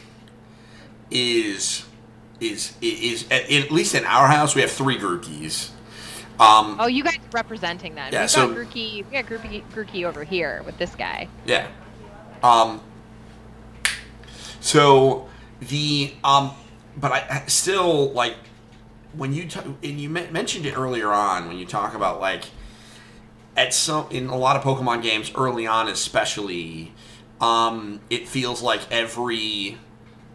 [1.11, 1.85] is
[2.40, 5.70] is is at, at least in our house we have three Grookeys.
[6.38, 8.09] Um, Oh, you guys representing them.
[8.12, 9.05] Yeah, We've so- got Grookey.
[9.05, 11.29] We got Grookey, Grookey over here with this guy.
[11.44, 11.66] Yeah.
[12.42, 12.81] Um.
[14.61, 15.29] So
[15.61, 16.53] the um,
[16.96, 18.37] but I still like
[19.12, 22.44] when you t- and you men- mentioned it earlier on when you talk about like
[23.57, 26.92] at some in a lot of Pokemon games early on especially,
[27.40, 29.79] um, it feels like every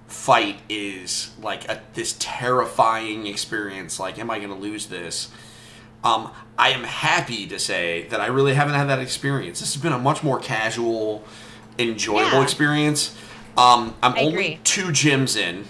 [0.07, 3.99] fight is like a, this terrifying experience.
[3.99, 5.29] Like, am I going to lose this?
[6.03, 9.59] Um, I am happy to say that I really haven't had that experience.
[9.59, 11.23] This has been a much more casual,
[11.79, 12.43] enjoyable Yeah.
[12.43, 13.15] experience.
[13.57, 14.59] Um, I'm I only agree.
[14.63, 15.65] two gyms in.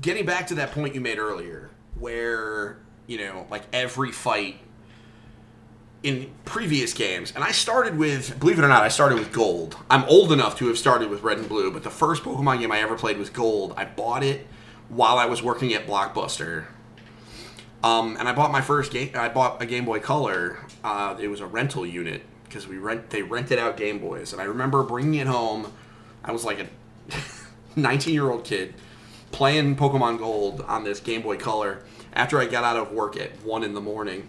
[0.00, 1.69] Getting back to that point you made earlier,
[2.00, 4.56] where you know, like every fight
[6.04, 9.76] in previous games, and I started with, believe it or not, I started with Gold.
[9.90, 12.70] I'm old enough to have started with Red and Blue, but the first Pokemon game
[12.70, 13.74] I ever played was Gold.
[13.76, 14.46] I bought it
[14.88, 16.66] while I was working at Blockbuster.
[17.82, 19.10] Um, and I bought my first game.
[19.14, 20.58] I bought a Game Boy Color.
[20.84, 23.10] Uh, it was a rental unit because we rent.
[23.10, 25.72] They rented out Game Boys, and I remember bringing it home.
[26.22, 26.66] I was like a
[27.76, 28.74] 19 year old kid
[29.32, 33.30] playing Pokemon Gold on this Game Boy Color after I got out of work at
[33.44, 34.28] one in the morning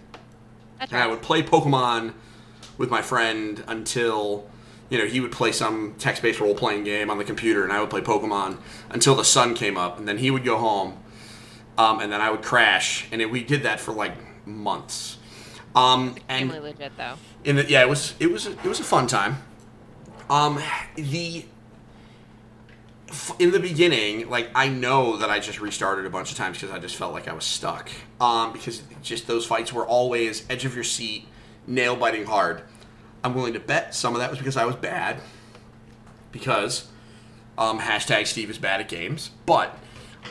[0.80, 2.14] That's and I would play Pokemon
[2.78, 4.50] with my friend until
[4.90, 7.90] you know he would play some text-based role-playing game on the computer, and I would
[7.90, 8.58] play Pokemon
[8.90, 10.98] until the sun came up, and then he would go home,
[11.78, 14.14] um, and then I would crash, and it, we did that for like
[14.46, 15.18] months.
[15.76, 17.16] Um, and legit though.
[17.46, 19.38] in the, yeah, it was it was it was a fun time.
[20.30, 20.62] Um,
[20.96, 21.46] the
[23.40, 26.74] in the beginning, like I know that I just restarted a bunch of times because
[26.74, 27.90] I just felt like I was stuck.
[28.20, 31.28] Um, because just those fights were always edge of your seat,
[31.68, 32.62] nail biting hard.
[33.24, 35.22] I'm willing to bet some of that was because I was bad.
[36.32, 36.88] Because
[37.58, 39.78] um, hashtag Steve is bad at games, but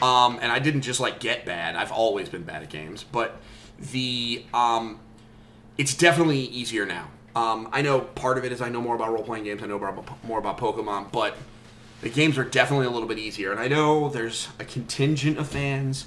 [0.01, 1.77] um, and I didn't just like get bad.
[1.77, 3.41] I've always been bad at games, but
[3.79, 5.01] the um,
[5.77, 7.09] it's definitely easier now.
[7.37, 9.63] Um, I know part of it is I know more about role playing games.
[9.63, 11.37] I know more about, more about Pokemon, but
[12.01, 13.51] the games are definitely a little bit easier.
[13.51, 16.07] And I know there's a contingent of fans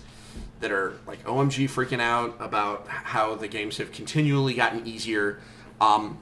[0.60, 5.40] that are like OMG freaking out about how the games have continually gotten easier.
[5.80, 6.18] Um,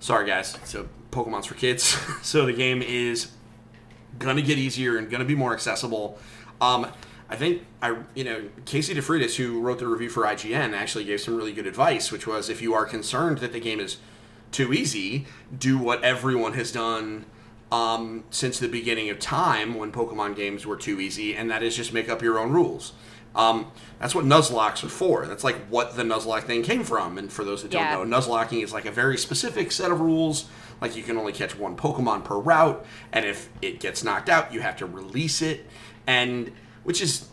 [0.00, 1.82] sorry guys, so Pokemon's for kids.
[2.22, 3.30] so the game is
[4.18, 6.18] gonna get easier and gonna be more accessible.
[6.60, 6.86] Um,
[7.28, 11.20] I think I, you know, Casey DeFreitas, who wrote the review for IGN, actually gave
[11.20, 13.98] some really good advice, which was if you are concerned that the game is
[14.52, 17.26] too easy, do what everyone has done
[17.72, 21.76] um, since the beginning of time when Pokemon games were too easy, and that is
[21.76, 22.92] just make up your own rules.
[23.34, 25.26] Um, that's what Nuzlockes are for.
[25.26, 27.18] That's like what the Nuzlocke thing came from.
[27.18, 30.48] And for those that don't know, Nuzlocking is like a very specific set of rules.
[30.80, 34.52] Like you can only catch one Pokemon per route, and if it gets knocked out,
[34.52, 35.66] you have to release it,
[36.06, 36.52] and
[36.84, 37.28] which is,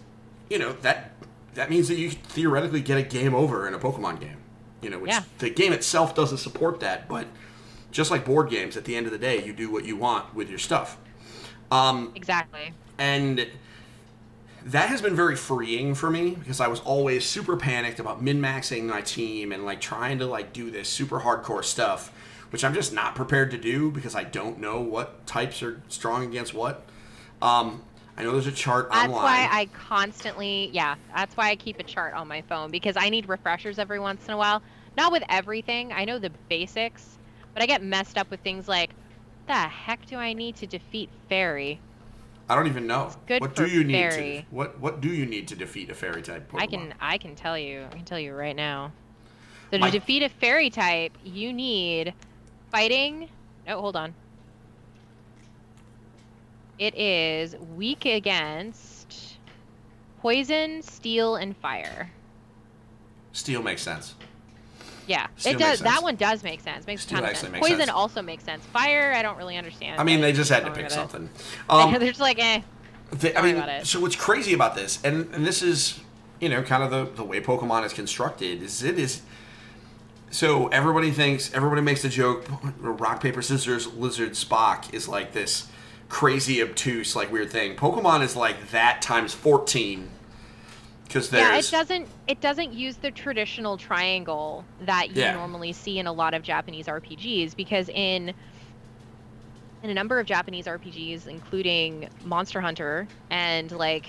[0.49, 1.11] you know, that
[1.53, 4.37] that means that you theoretically get a game over in a Pokemon game.
[4.81, 5.23] You know, which Yeah.
[5.37, 7.27] the game itself doesn't support that, but
[7.93, 10.33] just like board games, at the end of the day, you do what you want
[10.35, 10.97] with your stuff.
[11.71, 12.73] Um, Exactly.
[12.97, 13.47] and
[14.65, 18.83] that has been very freeing for me because I was always super panicked about min-maxing
[18.83, 22.11] my team and like trying to like do this super hardcore stuff,
[22.49, 26.23] which I'm just not prepared to do because I don't know what types are strong
[26.23, 26.85] against what.
[27.41, 27.83] Um,
[28.15, 29.23] I know there's a chart That's online.
[29.23, 32.95] That's why I constantly, yeah, that's why I keep a chart on my phone because
[32.95, 34.61] I need refreshers every once in a while.
[34.95, 35.91] Not with everything.
[35.91, 37.17] I know the basics,
[37.53, 38.89] but I get messed up with things like
[39.45, 41.79] what the heck do I need to defeat Fairy?
[42.49, 43.11] I don't even know.
[43.25, 45.93] good what for do you need to what what do you need to defeat a
[45.93, 46.61] fairy type Pokemon?
[46.61, 47.85] I can I can tell you.
[47.89, 48.91] I can tell you right now.
[49.71, 52.13] So to My- defeat a fairy type, you need
[52.71, 53.29] fighting.
[53.67, 54.13] No, hold on.
[56.79, 59.37] It is weak against
[60.21, 62.11] poison, steel, and fire.
[63.31, 64.15] Steel makes sense.
[65.07, 65.79] Yeah, Steel it does.
[65.81, 66.87] That one does make sense.
[66.87, 67.51] Makes Steel a ton of sense.
[67.51, 67.89] makes Poison sense.
[67.91, 68.65] also makes sense.
[68.67, 69.99] Fire, I don't really understand.
[69.99, 70.95] I mean, they just had to pick get it.
[70.95, 71.29] something.
[71.69, 72.61] They're Um, just like, eh.
[73.11, 73.85] the- I mean, about it.
[73.87, 75.99] so what's crazy about this, and, and this is,
[76.39, 79.21] you know, kind of the, the way Pokemon is constructed, is it is.
[80.31, 82.45] So everybody thinks, everybody makes the joke,
[82.79, 85.67] rock, paper, scissors, lizard, Spock is like this
[86.09, 87.75] crazy, obtuse, like weird thing.
[87.75, 90.09] Pokemon is like that times 14.
[91.13, 92.07] Because Yeah, it doesn't.
[92.27, 95.33] It doesn't use the traditional triangle that you Yeah.
[95.33, 98.33] normally see in a lot of Japanese RPGs because in
[99.83, 104.07] in a number of Japanese RPGs, including Monster Hunter and like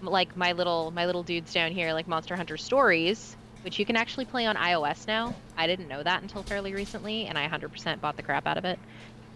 [0.00, 3.96] like my little my little dudes down here, like Monster Hunter Stories, which you can
[3.96, 5.34] actually play on iOS now.
[5.58, 8.64] I didn't know that until fairly recently, and I 100% bought the crap out of
[8.64, 8.78] it.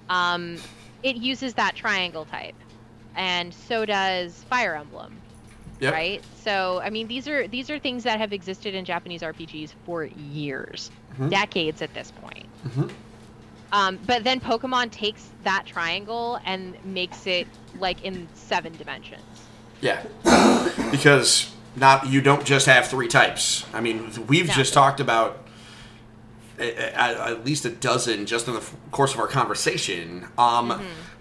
[0.08, 0.56] Um,
[1.02, 2.54] it uses that triangle type,
[3.14, 5.20] and so does Fire Emblem
[5.80, 5.92] Yep.
[5.92, 6.24] right?
[6.42, 10.04] So I mean, these are these are things that have existed in Japanese RPGs for
[10.04, 11.30] years, Mhm.
[11.30, 12.46] decades at this point.
[12.68, 12.90] Mhm.
[13.72, 17.48] Um, but then Pokemon takes that triangle and makes it
[17.80, 19.22] like in seven dimensions.
[19.80, 20.02] Yeah,
[20.92, 23.64] because not you don't just have three types.
[23.74, 24.54] I mean, we've No.
[24.54, 25.40] just talked about
[26.58, 30.26] at least a dozen just in the course of our conversation.
[30.38, 30.80] Um,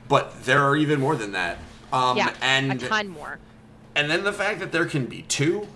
[0.10, 1.58] But there are even more than that.
[1.92, 2.18] Um, Mm-hmm.
[2.18, 3.40] yeah, and a ton more
[3.96, 5.68] and then the fact that there can be two,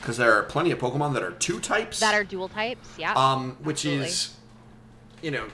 [0.00, 2.00] because there are plenty of Pokemon that are two types.
[2.00, 2.88] that are dual types.
[2.98, 3.12] Yeah.
[3.14, 4.06] um, which absolutely.
[4.06, 4.36] is,
[5.22, 5.46] you know,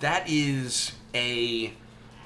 [0.00, 1.72] that is a,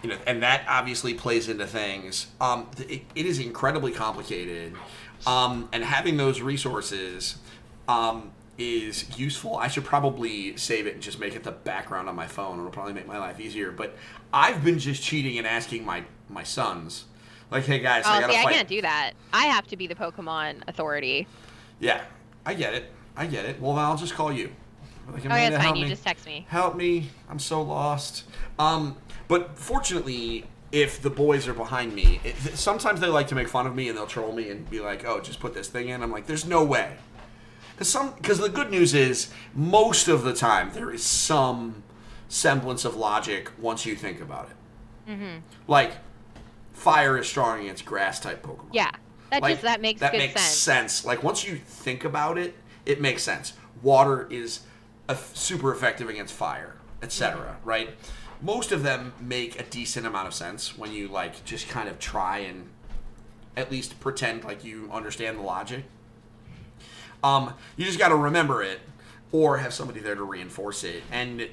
[0.02, 2.26] you know, and that obviously plays into things.
[2.40, 4.74] Um, it, it is incredibly complicated,
[5.26, 7.37] um, and having those resources,
[7.88, 9.57] um, is useful.
[9.57, 12.59] I should probably save it and just make it the background on my phone.
[12.59, 13.70] It'll probably make my life easier.
[13.70, 13.96] But
[14.33, 17.05] I've been just cheating and asking my my sons,
[17.53, 19.12] like, "Hey guys, I Oh, gotta see, I can't do that.
[19.33, 21.27] I have to be the Pokemon authority.
[21.81, 22.03] Yeah,
[22.47, 22.91] I get it.
[23.17, 23.61] I get it.
[23.61, 24.51] Well, then I'll just call you.
[25.12, 25.83] Like, Oh, yeah, Amanda, it's help fine.
[25.83, 26.47] You just text me.
[26.49, 28.23] help me i'm so lost
[28.59, 33.49] um but fortunately if the boys are behind me it, sometimes they like to make
[33.49, 35.88] fun of me and they'll troll me and be like oh just put this thing
[35.88, 36.97] in i'm like there's no way
[37.73, 41.83] because some because the good news is most of the time there is some
[42.29, 44.57] semblance of logic once you think about it
[45.12, 45.38] Mm-hmm.
[45.67, 45.95] like
[46.83, 48.90] fire is strong against grass type pokemon Yeah,
[49.31, 50.99] that like, just that makes that makes sense.
[50.99, 51.05] sense.
[51.05, 53.55] Like once you think about it, it makes sense.
[53.83, 54.61] Water is
[55.09, 57.40] a super effective against fire, etc.
[57.40, 57.68] Mm-hmm.
[57.68, 57.90] Right?
[58.40, 61.99] Most of them make a decent amount of sense when you like just kind of
[62.01, 62.68] try and
[63.57, 65.85] at least pretend like you understand the logic.
[67.23, 68.81] Um, you just got to remember it,
[69.31, 71.05] or have somebody there to reinforce it.
[71.12, 71.49] And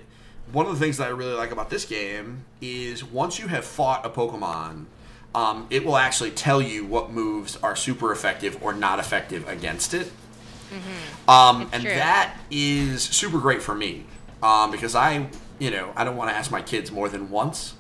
[0.52, 3.64] one of the things that I really like about this game is once you have
[3.64, 4.86] fought a Pokemon,
[5.36, 9.94] um, it will actually tell you what moves are super effective or not effective against
[9.94, 10.12] it.
[11.28, 11.92] Um, and true.
[11.92, 14.06] that is super great for me
[14.42, 15.28] um, because I,
[15.60, 17.76] you know, I don't want to ask my kids more than once.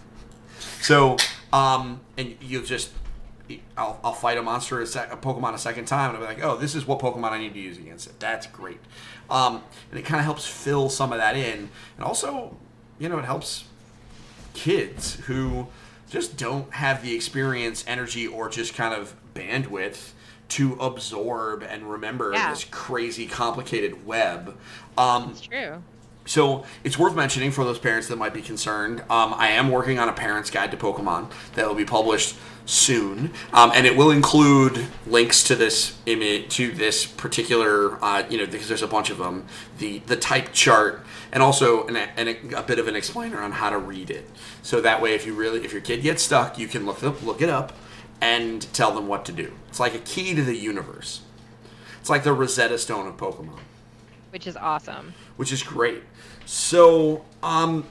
[0.80, 1.16] so,
[1.52, 2.92] um, and you'll just,
[3.76, 6.34] I'll, I'll fight a monster, a, sec- a Pokemon a second time, and I'll be
[6.34, 8.18] like, oh, this is what Pokemon I need to use against it.
[8.20, 8.80] That's great.
[9.28, 11.70] Um, and it kind of helps fill some of that in.
[11.96, 12.56] And also,
[12.98, 13.64] you know, it helps
[14.54, 15.68] kids who
[16.16, 20.12] just don't have the experience, energy, or just kind of bandwidth
[20.48, 22.48] to absorb and remember Yeah.
[22.50, 24.56] this crazy, complicated web.
[24.96, 25.82] Um, It's true.
[26.26, 29.00] So it's worth mentioning for those parents that might be concerned.
[29.02, 32.36] Um, I am working on a parent's guide to Pokemon that will be published
[32.66, 38.38] soon, um, and it will include links to this image to this particular, uh, you
[38.38, 39.46] know, because there's a bunch of them.
[39.78, 43.70] The the type chart and also an, an, a bit of an explainer on how
[43.70, 44.28] to read it.
[44.62, 47.22] So that way, if you really if your kid gets stuck, you can look up
[47.22, 47.72] look it up
[48.20, 49.52] and tell them what to do.
[49.68, 51.22] It's like a key to the universe.
[52.00, 53.60] It's like the Rosetta Stone of Pokemon
[54.36, 55.14] Which is awesome.
[55.38, 56.02] which is great.
[56.44, 57.86] So, um,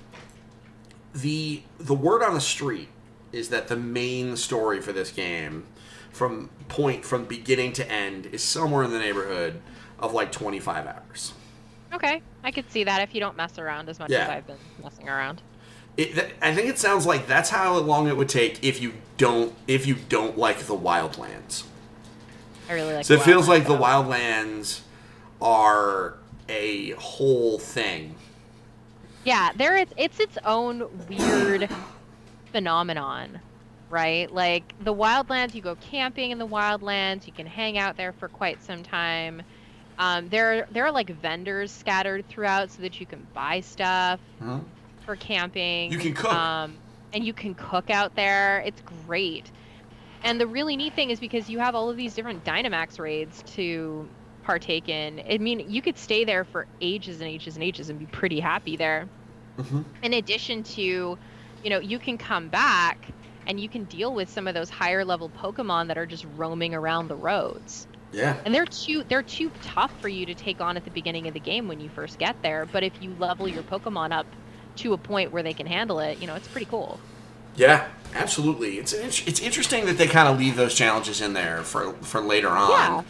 [1.15, 2.87] the the word on the street
[3.31, 5.63] is that the main story for this game,
[6.11, 9.59] from point from beginning to end, is somewhere in the neighborhood
[9.97, 11.33] of like twenty five hours.
[11.91, 14.25] Okay, I could see that if you don't mess around as much Yeah.
[14.25, 15.41] as I've been messing around.
[15.97, 18.93] It, th- I think it sounds like that's how long it would take if you
[19.17, 21.63] don't if you don't like the wildlands.
[22.69, 23.05] I really like.
[23.05, 23.81] So it feels like Wildlands, the though.
[23.81, 24.79] wildlands
[25.41, 26.17] are
[26.49, 28.15] a whole thing.
[29.23, 31.69] Yeah, there it's it's its own weird
[32.51, 33.39] phenomenon,
[33.89, 34.31] right?
[34.31, 38.27] Like the wildlands, you go camping in the wildlands, you can hang out there for
[38.27, 39.41] quite some time.
[39.97, 44.63] Um, there there are like vendors scattered throughout so that you can buy stuff Mhm.
[45.05, 45.91] for camping.
[45.91, 46.33] You can cook.
[46.33, 46.77] Um,
[47.13, 48.61] and you can cook out there.
[48.65, 49.49] It's great.
[50.23, 53.41] And the really neat thing is because you have all of these different Dynamax raids
[53.55, 54.07] to
[54.45, 55.21] partake in.
[55.29, 58.39] I mean, you could stay there for ages and ages and ages and be pretty
[58.39, 59.07] happy there.
[59.59, 59.83] Mhm.
[60.03, 61.17] In addition to,
[61.63, 63.07] you know, you can come back
[63.47, 66.75] and you can deal with some of those higher level Pokemon that are just roaming
[66.75, 67.87] around the roads.
[68.11, 68.35] Yeah.
[68.45, 71.33] And they're too they're too tough for you to take on at the beginning of
[71.33, 72.65] the game when you first get there.
[72.71, 74.27] But if you level your Pokemon up
[74.77, 76.99] to a point where they can handle it, you know, it's pretty cool.
[77.55, 78.77] Yeah, absolutely.
[78.77, 82.49] It's it's interesting that they kind of leave those challenges in there for for later
[82.49, 82.69] on.
[82.69, 83.01] Yeah.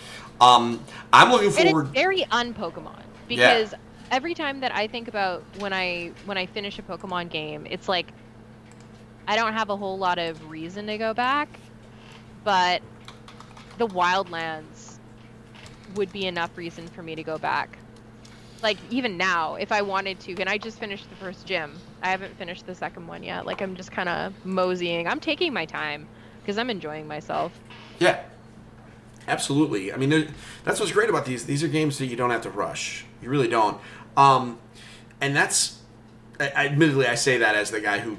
[0.42, 0.84] Um,
[1.14, 1.86] I'm looking forward.
[1.88, 3.74] And it's very un-Pokemon because
[4.12, 7.88] every time that I think about when I when I finish a Pokemon game, it's
[7.88, 8.08] like
[9.28, 11.48] I don't have a whole lot of reason to go back,
[12.44, 12.82] but
[13.78, 14.98] the Wildlands
[15.96, 17.78] would be enough reason for me to go back.
[18.62, 21.74] Like even now, if I wanted to, and I just finished the first gym.
[22.02, 23.46] I haven't finished the second one yet.
[23.46, 25.08] Like I'm just kind of moseying.
[25.08, 26.08] I'm taking my time
[26.42, 27.52] because I'm enjoying myself.
[28.00, 28.22] Yeah,
[29.28, 29.94] absolutely.
[29.94, 31.46] I mean, that's what's great about these.
[31.46, 33.06] These are games that you don't have to rush.
[33.22, 33.80] You really don't.
[34.18, 34.60] Um,
[35.22, 35.80] and that's,
[36.40, 38.18] I, admittedly, I say that as the guy who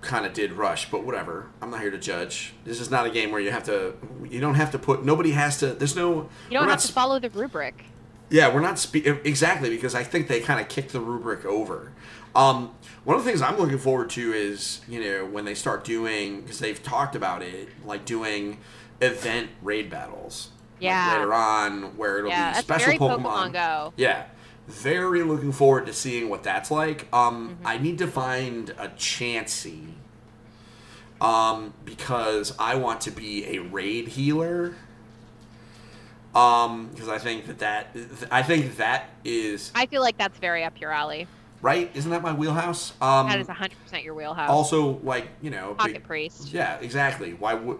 [0.00, 1.46] kind of did rush, but whatever.
[1.60, 2.54] I'm not here to judge.
[2.64, 3.94] This is not a game where you have to.
[4.28, 5.04] You don't have to put.
[5.04, 5.68] Nobody has to.
[5.68, 6.28] There's no.
[6.48, 7.84] You don't have to sp- follow the rubric.
[8.30, 11.92] Yeah, we're not spe- exactly because I think they kind of kicked the rubric over.
[12.34, 12.72] Um,
[13.02, 16.42] one of the things I'm looking forward to is you know when they start doing
[16.42, 18.58] because they've talked about it like doing
[19.00, 20.50] event raid battles.
[20.74, 21.12] like, Yeah.
[21.14, 23.22] later on, where it'll Yeah, be special Pokemon.
[23.22, 23.92] Pokemon Go.
[23.96, 24.24] Yeah,
[24.66, 27.06] very looking forward to seeing what that's like.
[27.12, 27.66] Um, Mm-hmm.
[27.66, 29.92] I need to find a Chansey.
[31.20, 34.74] Um, because I want to be a raid healer.
[36.34, 37.88] Um, because I think that that
[38.30, 41.26] I think that is I feel like that's very up your alley.
[41.60, 41.90] right.
[41.92, 42.92] Isn't that my wheelhouse?
[43.02, 44.48] Um, That is 100% your wheelhouse.
[44.48, 46.52] also like you know Pocket big- priest.
[46.52, 47.34] yeah, exactly.
[47.34, 47.78] Why would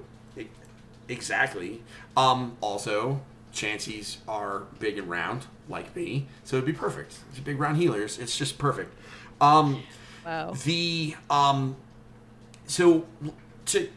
[1.11, 1.83] exactly?
[2.17, 3.21] Um, also,
[3.53, 7.19] Chanseys are big and round like me, so it'd be perfect.
[7.31, 8.19] It's big round healers.
[8.19, 8.95] It's just perfect.
[9.41, 9.83] Um,
[10.25, 10.53] Wow.
[10.65, 11.77] the um,
[12.67, 13.07] so
[13.67, 13.89] to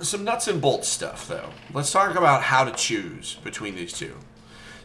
[0.00, 1.50] some nuts and bolts stuff though.
[1.72, 4.14] Let's talk about how to choose between these two.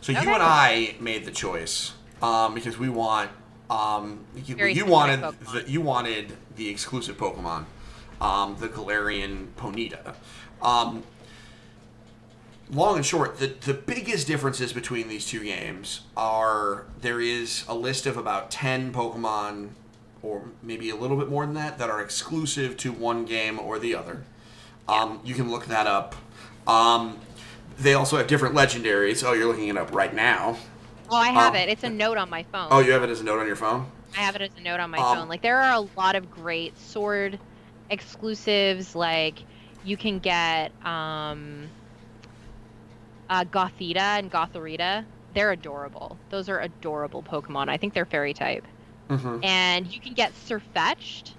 [0.02, 3.30] So you and I made the choice um, because we want
[3.70, 5.66] um, you, you wanted Pokemon.
[5.66, 7.66] the, you wanted the exclusive Pokemon,
[8.20, 10.16] um, the Galarian Ponyta.
[10.62, 11.04] Um,
[12.72, 17.74] long and short, the, the biggest differences between these two games are there is a
[17.76, 19.70] list of about 10 Pokemon,
[20.22, 23.80] or maybe a little bit more than that, that are exclusive to one game or
[23.80, 24.24] the other.
[24.88, 26.16] Um, you can look that up.
[26.68, 27.20] Um,
[27.78, 29.24] they also have different legendaries.
[29.24, 30.58] Oh, you're looking it up right now.
[31.10, 31.70] Oh, I have Um, it.
[31.70, 32.68] It's a note on my phone.
[32.70, 33.90] Oh, you have it as a note on your phone?
[34.16, 35.30] I have it as a note on my Um, phone.
[35.30, 37.40] Like there are a lot of great sword
[37.90, 38.96] exclusives.
[38.96, 39.40] Like
[39.84, 41.68] you can get um,
[43.30, 45.06] uh, Gothita and Gothorita.
[45.34, 46.18] They're adorable.
[46.30, 47.70] Those are adorable Pokemon.
[47.70, 48.66] I think they're fairy type.
[49.10, 49.44] Mm-hmm.
[49.44, 51.34] And you can get Sirfetch'd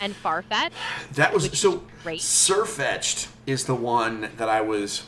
[0.00, 0.72] and Farfetch'd.
[1.14, 1.82] That was so.
[2.02, 2.20] great.
[2.20, 5.04] Sirfetch'd is the one that I was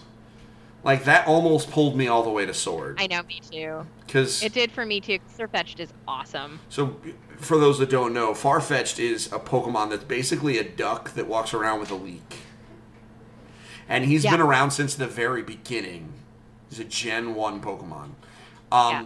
[0.83, 1.05] like.
[1.05, 3.87] That almost pulled me all the way to Sword I know, me too.
[4.07, 5.19] because It did for me too.
[5.37, 6.61] Sirfetch'd is awesome.
[6.69, 6.97] So,
[7.39, 11.53] for those that don't know, Farfetch'd is a Pokemon that's basically a duck that walks
[11.55, 12.39] around with a leek.
[13.89, 14.33] And he's Yeah.
[14.33, 16.13] been around since the very beginning.
[16.71, 18.11] He's a Gen 1 Pokemon.
[18.73, 19.05] Um, Yeah.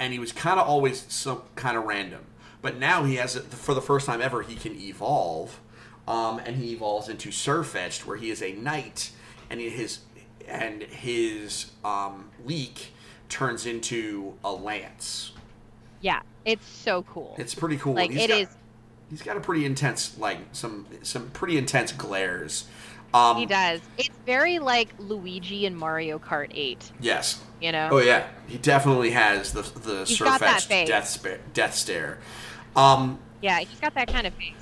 [0.00, 2.24] And he was kind of always some kind of random.
[2.62, 5.60] But now he has, for the first time ever, he can evolve.
[6.08, 9.10] Um, and he evolves into Sirfetch'd, where he is a knight.
[9.50, 10.00] And his
[10.46, 12.92] and his um, leek
[13.30, 15.32] turns into a lance.
[16.02, 17.34] Yeah, it's so cool.
[17.38, 17.94] It's pretty cool.
[17.94, 18.48] like He's it got- is.
[19.10, 22.64] He's got a pretty intense, like some some pretty intense glares.
[23.14, 23.80] Um, He does.
[23.96, 26.90] It's very like Luigi and Mario Kart 8.
[27.00, 27.40] Yes.
[27.62, 27.88] You know.
[27.92, 32.18] Oh yeah, he definitely has the the Sirfetch'd death spa- death stare.
[32.76, 34.52] Um, Yeah, he's got that kind of face.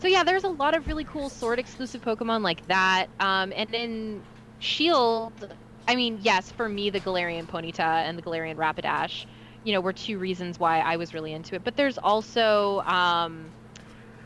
[0.00, 3.06] So yeah, there's a lot of really cool sword exclusive Pokemon like that.
[3.20, 4.22] Um, and then
[4.58, 5.54] Shield,
[5.86, 9.24] I mean, yes, for me the Galarian Ponyta and the Galarian Rapidash,
[9.62, 11.64] you know, were two reasons why I was really into it.
[11.64, 13.46] But there's also um,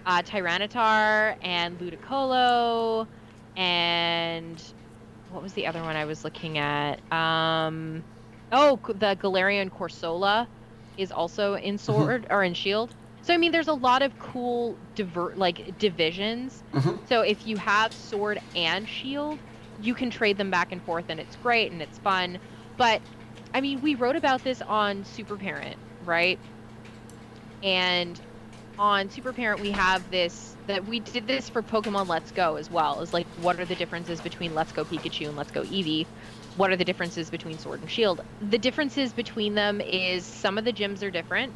[0.07, 3.07] uh, Tyranitar and Ludicolo,
[3.57, 4.62] and
[5.28, 7.00] what was the other one I was looking at?
[7.12, 8.05] Um,
[8.52, 10.46] oh, the Galarian Corsola
[10.96, 12.94] is also in Sword or in Shield.
[13.22, 16.62] So I mean, there's a lot of cool diver like divisions.
[16.74, 17.00] Mhm.
[17.09, 19.42] So if you have sword and shield,
[19.76, 22.38] you can trade them back and forth, and it's great and it's fun.
[22.76, 23.02] But
[23.55, 26.40] I mean, we wrote about this on Super Parent, right?
[27.62, 28.20] And
[28.78, 32.70] on Super Parent, we have this that we did this for Pokemon Let's Go as
[32.70, 33.00] well.
[33.00, 36.06] Is like, what are the differences between Let's Go Pikachu and Let's Go Eevee?
[36.56, 38.22] What are the differences between Sword and Shield?
[38.40, 41.52] The differences between them is some of the gyms are different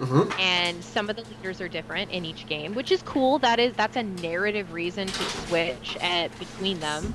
[0.00, 0.32] Mhm.
[0.40, 3.38] and some of the leaders are different in each game, which is cool.
[3.40, 7.14] That is that's a narrative reason to switch at, between them.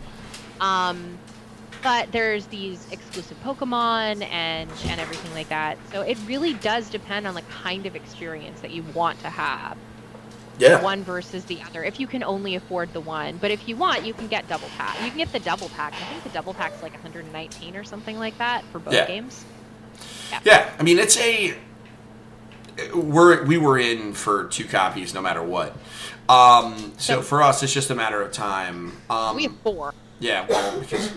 [0.61, 1.17] Um,
[1.81, 5.79] but there's these exclusive Pokemon and and everything like that.
[5.91, 9.77] So it really does depend on the kind of experience that you want to have,
[10.57, 10.81] Yeah.
[10.81, 11.83] one versus the other.
[11.83, 14.69] If you can only afford the one, but if you want, you can get double
[14.77, 14.95] pack.
[15.03, 15.93] You can get the double pack.
[15.93, 19.05] I think the double pack's like 119 or something like that for both Yeah.
[19.05, 19.43] games.
[20.43, 21.55] Yeah, I mean it's a
[22.93, 25.75] we're we were in for two copies no matter what.
[26.27, 28.93] Um, so So- for us, it's just a matter of time.
[29.09, 29.93] Um, we have four.
[30.19, 31.11] yeah, well, because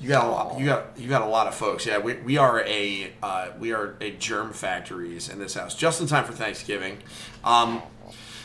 [0.00, 1.86] you got a lot, you got you got a lot of folks.
[1.86, 6.00] Yeah, we, we are a uh, we are a germ factories in this house, just
[6.00, 6.98] in time for Thanksgiving.
[7.44, 7.80] Um,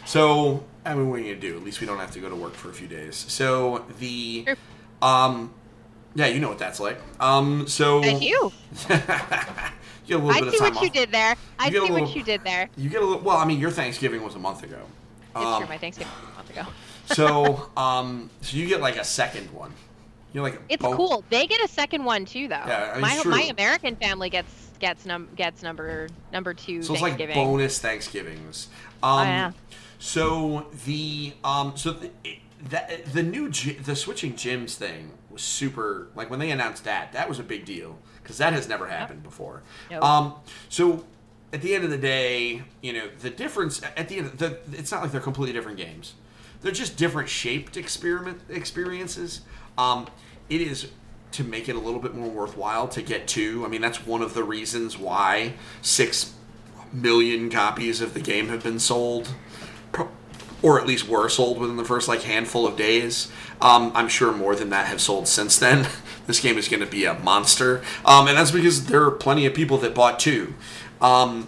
[0.05, 1.57] so I mean, what are you gonna do?
[1.57, 3.15] At least we don't have to go to work for a few days.
[3.15, 4.45] So the
[5.01, 5.53] um,
[6.15, 6.99] yeah, you know what that's like.
[7.19, 8.51] Um, so Thank you.
[8.89, 8.97] you
[10.07, 11.35] get a little I bit see of time what you did there.
[11.59, 12.69] I see a what you did there.
[12.77, 13.21] You get a little.
[13.21, 14.79] Well, I mean, your Thanksgiving was a month ago.
[15.35, 15.69] It's Um, true.
[15.69, 16.65] My Thanksgiving was a month ago.
[17.05, 19.71] so, um, so you get like a second one.
[20.33, 21.23] You're like It's cool.
[21.29, 22.63] They get a second one too, though.
[22.65, 23.51] Yeah, my it's my true.
[23.51, 28.67] American family gets gets num gets number number two So it's like bonus Thanksgivings.
[29.03, 29.51] Um, Oh, yeah.
[30.01, 32.09] So the um, so the,
[32.69, 36.07] that the new the switching gyms thing was super.
[36.15, 39.21] Like when they announced that, that was a big deal because that has never happened
[39.21, 39.61] before.
[39.91, 40.03] Nope.
[40.03, 40.33] Um,
[40.69, 41.05] so
[41.53, 44.57] at the end of the day, you know, the difference at the end, of the,
[44.71, 46.15] it's not like they're completely different games.
[46.61, 49.41] They're just different shaped experiment experiences.
[49.77, 50.07] Um,
[50.49, 50.89] it is
[51.33, 53.63] to make it a little bit more worthwhile to get two.
[53.63, 56.33] I mean, that's one of the reasons why six
[56.91, 59.29] million copies of the game have been sold,
[60.61, 63.31] or at least were sold within the first like handful of days.
[63.61, 65.87] Um, I'm sure more than that have sold since then.
[66.27, 69.45] this game is going to be a monster, um, and that's because there are plenty
[69.45, 70.53] of people that bought two.
[70.99, 71.47] Um,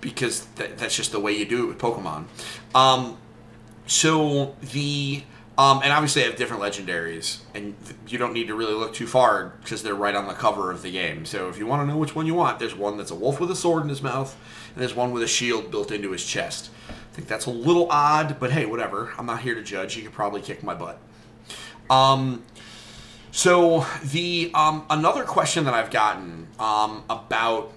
[0.00, 2.24] because th- that's just the way you do it with Pokemon.
[2.74, 3.16] Um,
[3.86, 5.22] so the
[5.58, 8.94] um, and obviously they have different legendaries, and th- you don't need to really look
[8.94, 11.24] too far because they're right on the cover of the game.
[11.26, 13.38] So if you want to know which one you want, there's one that's a wolf
[13.38, 14.36] with a sword in his mouth,
[14.74, 16.70] and there's one with a shield built into his chest.
[17.12, 19.12] I think that's a little odd, but hey, whatever.
[19.18, 19.98] I'm not here to judge.
[19.98, 20.98] You could probably kick my butt.
[21.90, 22.42] Um,
[23.30, 27.74] so the um, another question that I've gotten um, about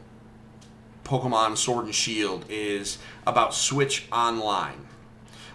[1.04, 4.88] Pokemon Sword and Shield is about Switch Online.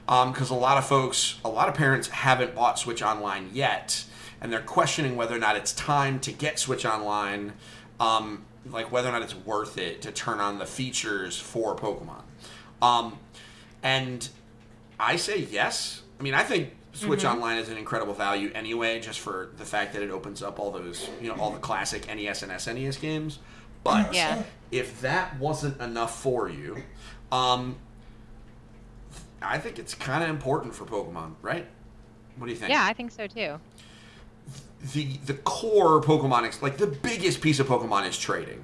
[0.07, 4.05] Because a lot of folks, a lot of parents haven't bought Switch Online yet,
[4.43, 7.55] and they're questioning whether or not it's time to get Switch Online,
[7.99, 12.25] um, like whether or not it's worth it to turn on the features for Pokemon.
[13.83, 14.29] And
[14.99, 16.03] I say yes.
[16.19, 19.93] I mean, I think Switch Online is an incredible value anyway, just for the fact
[19.95, 23.39] that it opens up all those, you know, all the classic NES and SNES games.
[23.83, 24.43] But Yeah.
[24.71, 26.83] if that wasn't enough for you,
[27.33, 27.77] um,
[29.41, 31.67] I think it's kind of important for Pokemon, right?
[32.37, 32.71] What do you think?
[32.71, 33.59] Yeah, I think so too.
[34.93, 38.63] The the core Pokemon, like the biggest piece of Pokemon, is trading.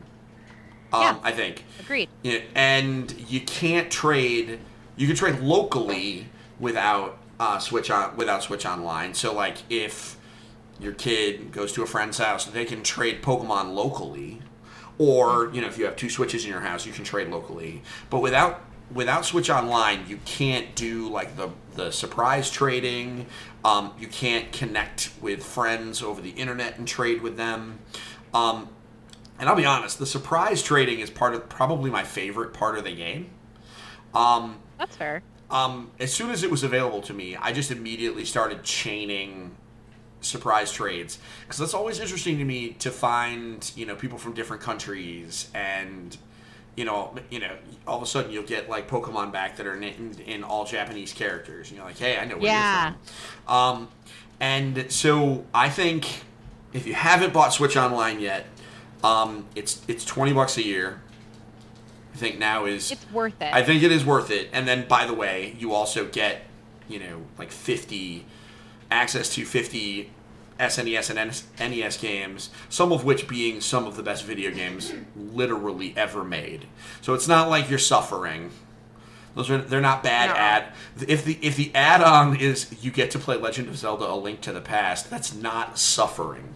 [0.93, 1.19] Um, Yeah.
[1.23, 1.65] I think.
[1.81, 2.09] Agreed.
[2.23, 4.61] Yeah, and you can't trade.
[4.97, 6.29] You can trade locally
[6.59, 9.15] without uh, Switch on without Switch Online.
[9.15, 10.17] So like if
[10.81, 14.41] your kid goes to a friend's house, they can trade Pokemon locally,
[14.99, 17.83] or you know if you have two Switches in your house, you can trade locally.
[18.11, 23.27] But without without Switch Online, you can't do like the the surprise trading.
[23.65, 27.81] Um, you can't connect with friends over the internet and trade with them.
[28.33, 28.69] Um,
[29.39, 32.85] and I'll be honest, the surprise trading is part of probably my favorite part of
[32.85, 33.31] the game.
[34.15, 35.23] Um, That's fair.
[35.51, 39.57] um, as soon as it was available to me, I just immediately started chaining
[40.21, 44.61] surprise trades because that's always interesting to me to find you know people from different
[44.61, 46.17] countries and
[46.75, 47.55] you know you know
[47.87, 51.13] all of a sudden you'll get like Pokemon back that are in, in all Japanese
[51.13, 51.69] characters.
[51.69, 52.89] And you're like, hey, I know where Yeah.
[52.89, 52.97] you're
[53.47, 53.55] from.
[53.55, 53.89] Um,
[54.41, 56.23] and so I think
[56.73, 58.47] if you haven't bought Switch Online yet,
[59.05, 61.01] um, it's it's twenty bucks a year.
[62.17, 63.53] Think now is It's worth it.
[63.55, 64.49] I think it is worth it.
[64.53, 66.43] And then, by the way, you also get,
[66.89, 68.25] you know, like 50
[68.91, 70.11] access to 50
[70.59, 71.11] SNES
[71.59, 76.25] and NES games, some of which being some of the best video games literally ever
[76.25, 76.67] made.
[77.03, 78.51] So it's not like you're suffering.
[79.35, 80.37] Those are they're not bad No.
[80.37, 80.73] ad.
[81.07, 84.41] If the if the add-on is you get to play Legend of Zelda: A Link
[84.43, 86.55] to the Past, that's not suffering.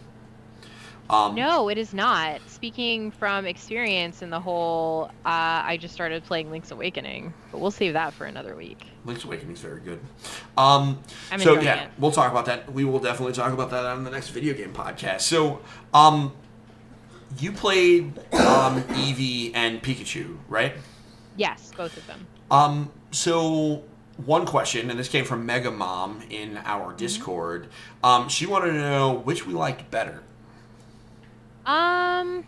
[1.10, 2.40] Um, No, it is not.
[2.46, 7.70] Speaking from experience in the whole, uh, I just started playing Link's Awakening, but we'll
[7.72, 8.78] save that for another week.
[9.04, 9.98] Link's Awakening is very good.
[10.56, 11.00] Um,
[11.32, 11.90] I'm so yeah, it.
[11.98, 12.72] we'll talk about that.
[12.72, 15.22] We will definitely talk about that on the next video game podcast.
[15.22, 15.60] So,
[15.92, 16.32] um,
[17.38, 20.74] you played um, Eevee and Pikachu, right?
[21.36, 22.26] Yes, both of them.
[22.50, 23.82] Um, so
[24.26, 26.66] one question, and this came from Mega Mom in Mm-hmm.
[26.66, 27.68] our Discord.
[28.04, 30.22] Um, she wanted to know which we liked better.
[31.66, 32.44] Um,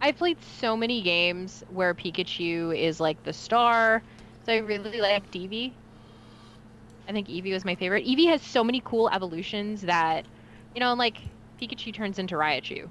[0.00, 4.02] I've played so many games where Pikachu is like the star,
[4.44, 5.72] so I really liked Eevee.
[7.08, 8.06] I think Eevee was my favorite.
[8.06, 10.24] Eevee has so many cool evolutions that,
[10.74, 11.18] you know, like
[11.60, 12.88] Pikachu turns into Raichu,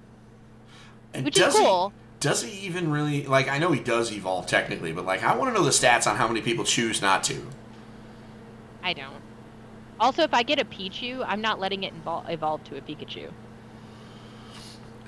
[1.14, 1.94] And which is does he- cool.
[2.20, 3.48] does he even really like?
[3.48, 6.18] I know he does evolve technically, but like, I want to know the stats on
[6.18, 7.48] how many people choose not to.
[8.84, 9.22] I don't.
[10.00, 13.30] Also, if I get a Pichu, I'm not letting it evol- evolve to a Pikachu.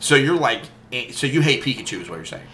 [0.01, 2.47] So you're like, eh, so you hate Pikachu, is what you're saying?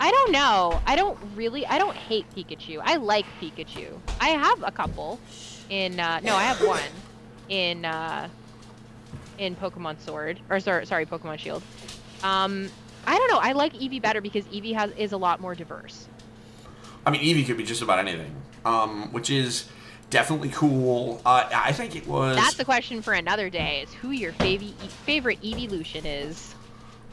[0.00, 0.80] I don't know.
[0.86, 1.66] I don't really.
[1.66, 2.80] I don't hate Pikachu.
[2.82, 3.98] I like Pikachu.
[4.20, 5.20] I have a couple.
[5.68, 6.80] In uh, no, I have one.
[7.48, 8.28] In uh,
[9.38, 11.62] in Pokemon Sword or sorry, sorry, Pokemon Shield.
[12.22, 12.70] Um,
[13.06, 13.38] I don't know.
[13.38, 16.08] I like Eevee better because Eevee has is a lot more diverse.
[17.04, 18.34] I mean, Eevee could be just about anything,
[18.64, 19.68] um, which is
[20.10, 21.20] definitely cool.
[21.24, 22.36] Uh, I think it was.
[22.36, 23.82] That's the question for another day.
[23.82, 26.54] Is who your favorite favorite evolution is?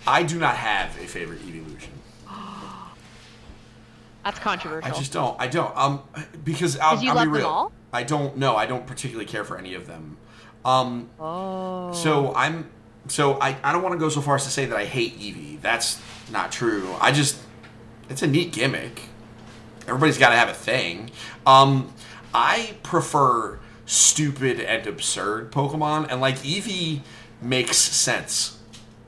[0.07, 1.93] I do not have a favorite evolution.
[4.23, 4.91] That's controversial.
[4.91, 5.39] I just don't.
[5.39, 5.75] I don't.
[5.77, 6.03] Um,
[6.43, 7.71] because I'll, you I'll love be them all?
[7.93, 8.37] I don't.
[8.37, 10.17] No, I don't particularly care for any of them.
[10.63, 11.93] Um, oh.
[11.93, 12.69] so I'm.
[13.07, 15.19] So I, I don't want to go so far as to say that I hate
[15.19, 15.61] Eevee.
[15.61, 16.93] That's not true.
[16.99, 17.39] I just.
[18.09, 19.01] It's a neat gimmick.
[19.87, 21.11] Everybody's got to have a thing.
[21.45, 21.93] Um,
[22.37, 26.99] I prefer stupid and absurd Pokemon, and like Eevee
[27.41, 28.59] makes sense.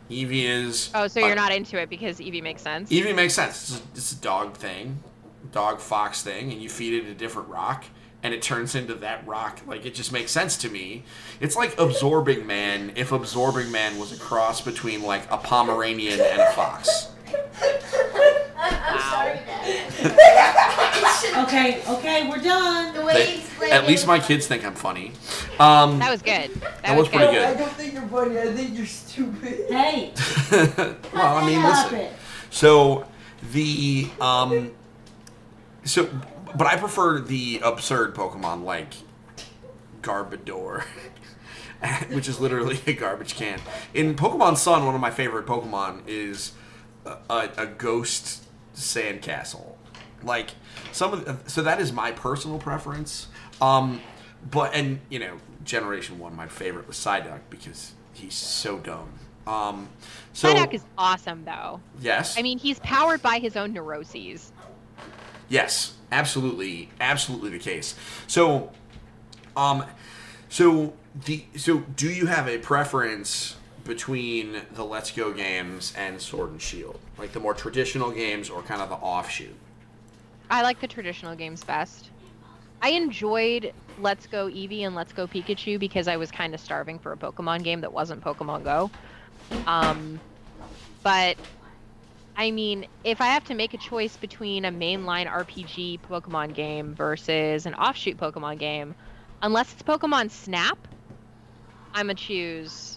[0.10, 0.90] Eevee is.
[0.96, 2.90] Oh, so you're not into it because Eevee makes sense.
[2.90, 3.70] Eevee makes sense.
[3.70, 5.04] It's a, it's a dog thing,
[5.52, 7.84] dog fox thing, and you feed it a different rock,
[8.24, 9.60] and it turns into that rock.
[9.68, 11.04] Like it just makes sense to me.
[11.42, 16.40] It's like absorbing man if absorbing man was a cross between like a Pomeranian and
[16.40, 17.10] a fox.
[17.34, 19.94] I'm, I'm sorry, Dad.
[21.38, 22.94] Okay, okay, we're done.
[22.94, 25.12] the way They- you explained at least my kids think I'm funny.
[25.60, 26.54] Um, That was good.
[26.56, 27.18] That, That was good.
[27.18, 27.44] pretty good.
[27.46, 28.40] I don't think you're funny.
[28.40, 29.66] I think you're stupid.
[29.70, 30.14] Hey,
[31.14, 32.00] well, I mean, stop listen.
[32.00, 32.14] it.
[32.50, 33.06] So
[33.52, 34.72] the um,
[35.84, 36.10] so
[36.56, 38.94] but I prefer the absurd Pokemon like
[40.02, 40.84] Garbodor,
[42.12, 43.60] which is literally a garbage can.
[43.94, 46.54] In Pokemon Sun, one of my favorite Pokemon is
[47.30, 48.46] a, a, ghost
[48.76, 49.76] sandcastle.
[50.24, 50.52] Like
[50.92, 53.28] some of the, so that is my personal preference.
[53.62, 54.02] Um,
[54.50, 59.10] but and you know, Generation One, my favorite was Psyduck because he's so dumb.
[59.46, 59.90] Um,
[60.34, 61.82] so Psyduck is awesome, though.
[62.00, 64.52] yes, I mean, he's powered by his own neuroses.
[65.50, 67.96] Yes, absolutely, absolutely the case.
[68.28, 68.72] So,
[69.56, 69.86] um,
[70.50, 70.94] so
[71.26, 73.56] the so do you have a preference
[73.88, 78.62] between the Let's Go games and Sword and Shield, like the more traditional games or
[78.62, 79.56] kind of the offshoot?
[80.50, 82.10] I like the traditional games best.
[82.82, 87.00] I enjoyed Let's Go Eevee and Let's Go Pikachu because I was kind of starving
[87.00, 88.92] for a Pokemon game that wasn't Pokemon Go.
[89.66, 90.20] Um,
[91.04, 91.38] but
[92.36, 96.94] I mean, if I have to make a choice between a mainline RPG Pokemon game
[96.94, 98.94] versus an offshoot Pokemon game,
[99.42, 100.78] unless it's Pokemon Snap,
[101.94, 102.97] I'm gonna choose,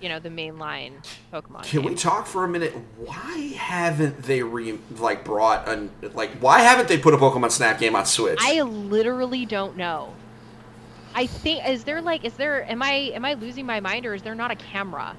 [0.00, 0.92] you know, the mainline
[1.32, 1.64] Pokemon.
[1.64, 1.90] Can game.
[1.90, 2.72] we talk for a minute?
[2.98, 7.78] Why haven't they re like brought an like why haven't they put a Pokemon Snap
[7.78, 8.38] game on Switch?
[8.40, 10.14] I literally don't know.
[11.14, 14.14] I think is there like is there am I am I losing my mind or
[14.14, 15.16] is there not a camera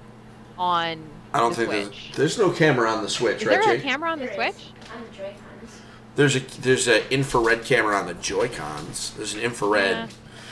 [0.58, 1.04] on
[1.34, 2.12] I don't the think Switch?
[2.16, 3.84] there's, there's no camera on the Switch, Is right, there a Jake?
[3.84, 4.56] camera on the There is.
[4.56, 4.66] Switch?
[4.96, 5.82] On the Joy-Cons.
[6.16, 9.14] There's a there's an infrared camera on the Joy Cons.
[9.18, 9.92] There's an infrared.
[9.92, 10.08] Yeah.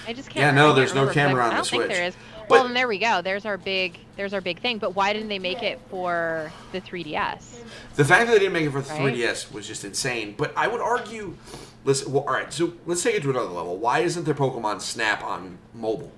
[0.07, 0.37] I just can't.
[0.37, 1.91] Yeah, no, there's no remember, 'cause I- camera on I the don't think Switch.
[1.97, 2.15] there is.
[2.49, 3.21] Well, then there we go.
[3.21, 4.77] There's our big there's our big thing.
[4.77, 7.63] But why didn't they make it for the 3DS?
[7.95, 9.13] The fact that they didn't make it for the Right.
[9.13, 10.33] 3DS was just insane.
[10.37, 11.35] But I would argue,
[11.83, 12.51] let's well, all right.
[12.51, 13.77] So let's take it to another level.
[13.77, 16.11] Why isn't there Pokemon Snap on mobile?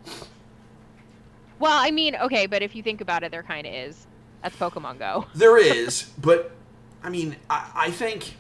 [1.60, 4.08] Well, I mean, okay, but if you think about it, there kind of is.
[4.42, 5.26] That's Pokemon Go.
[5.36, 6.52] There is, but
[7.04, 8.36] I mean, I, I think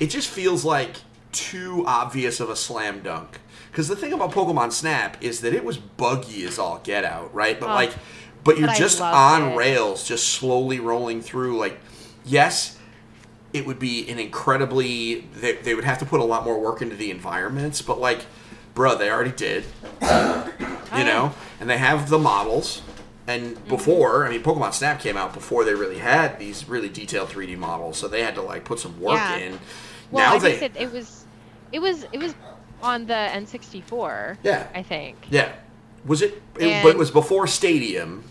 [0.00, 0.96] it just feels like
[1.32, 3.40] too obvious of a slam dunk.
[3.70, 7.32] Because the thing about Pokemon Snap is that it was buggy as all get out,
[7.34, 7.58] right?
[7.58, 7.74] But Oh.
[7.74, 7.92] like,
[8.42, 9.56] but you're But just on it.
[9.56, 11.58] rails, just slowly rolling through.
[11.58, 11.78] Like,
[12.24, 12.78] yes,
[13.52, 15.26] it would be an incredibly.
[15.36, 18.26] They, they would have to put a lot more work into the environments, but like,
[18.74, 19.64] bruh, they already did.
[20.02, 22.82] you know, and they have the models.
[23.26, 23.68] And Mm-hmm.
[23.68, 27.56] before, I mean, Pokemon Snap came out before they really had these really detailed 3D
[27.56, 29.36] models, so they had to like put some work Yeah.
[29.36, 29.60] in.
[30.10, 31.19] Well, now I they, think that it was,
[31.72, 32.34] it was, it was
[32.82, 34.38] on the N64.
[34.42, 34.66] Yeah.
[34.74, 35.16] I think.
[35.30, 35.52] yeah,
[36.04, 36.42] was it?
[36.58, 38.24] it but it was before Stadium,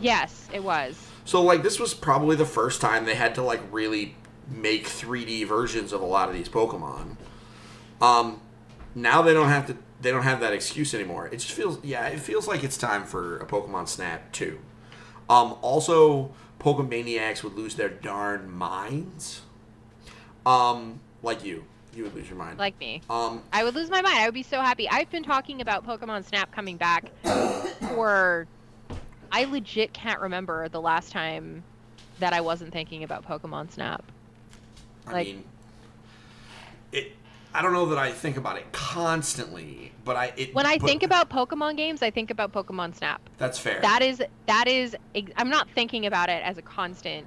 [0.00, 0.96] Yes, it was.
[1.24, 4.16] so like this was probably the first time they had to like really
[4.48, 7.16] make 3D versions of a lot of these Pokemon.
[8.00, 8.40] Um,
[8.94, 9.76] now they don't have to.
[10.00, 11.28] They don't have that excuse anymore.
[11.28, 14.58] It just feels, yeah, it feels like it's time for a Pokemon Snap too.
[15.30, 19.40] Um, also, Pokemaniacs would lose their darn minds.
[20.44, 21.64] Um, like you,
[21.96, 22.58] you would lose your mind.
[22.58, 23.00] Like me.
[23.10, 24.16] um, I would lose my mind.
[24.18, 24.88] I would be so happy.
[24.88, 27.10] I've been talking about Pokemon Snap coming back
[27.88, 28.46] for.
[29.32, 31.64] I legit can't remember the last time
[32.20, 34.04] that I wasn't thinking about Pokemon Snap.
[35.06, 35.44] I Like- mean,
[36.92, 37.12] it.
[37.52, 40.32] I don't know that I think about it constantly, but I.
[40.36, 43.20] It, When I but- think about Pokemon games, I think about Pokemon Snap.
[43.38, 43.80] that's fair.
[43.80, 44.96] That is that is.
[45.36, 47.26] I'm not thinking about it as a constant,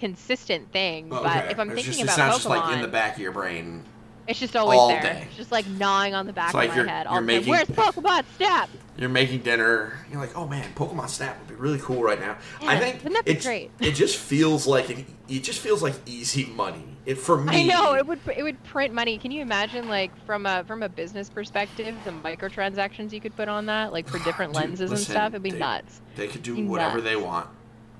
[0.00, 1.08] consistent thing.
[1.12, 2.88] Oh, But if I'm It's thinking just, about it's not Pokemon, just like in the
[2.88, 3.84] back of your brain.
[4.26, 5.02] It's just always all there.
[5.02, 5.24] day.
[5.28, 7.04] It's just like gnawing on the back It's like of you're- my head.
[7.06, 8.68] you're all the making- Where's Pokemon Snap?
[8.96, 9.98] You're making dinner.
[10.10, 12.36] You're like, oh man, Pokemon Snap would be really cool right now.
[12.60, 13.70] I think wouldn't that be great?
[13.80, 16.84] It just feels like it, it just feels like easy money.
[17.04, 17.62] It for me.
[17.64, 19.18] I know it would it would print money.
[19.18, 23.48] Can you imagine like from a from a business perspective the microtransactions you could put
[23.48, 25.32] on that like for different Dude, lenses listen, and stuff?
[25.32, 26.00] It'd be they- nuts.
[26.14, 27.04] They could do whatever nuts.
[27.04, 27.48] they want,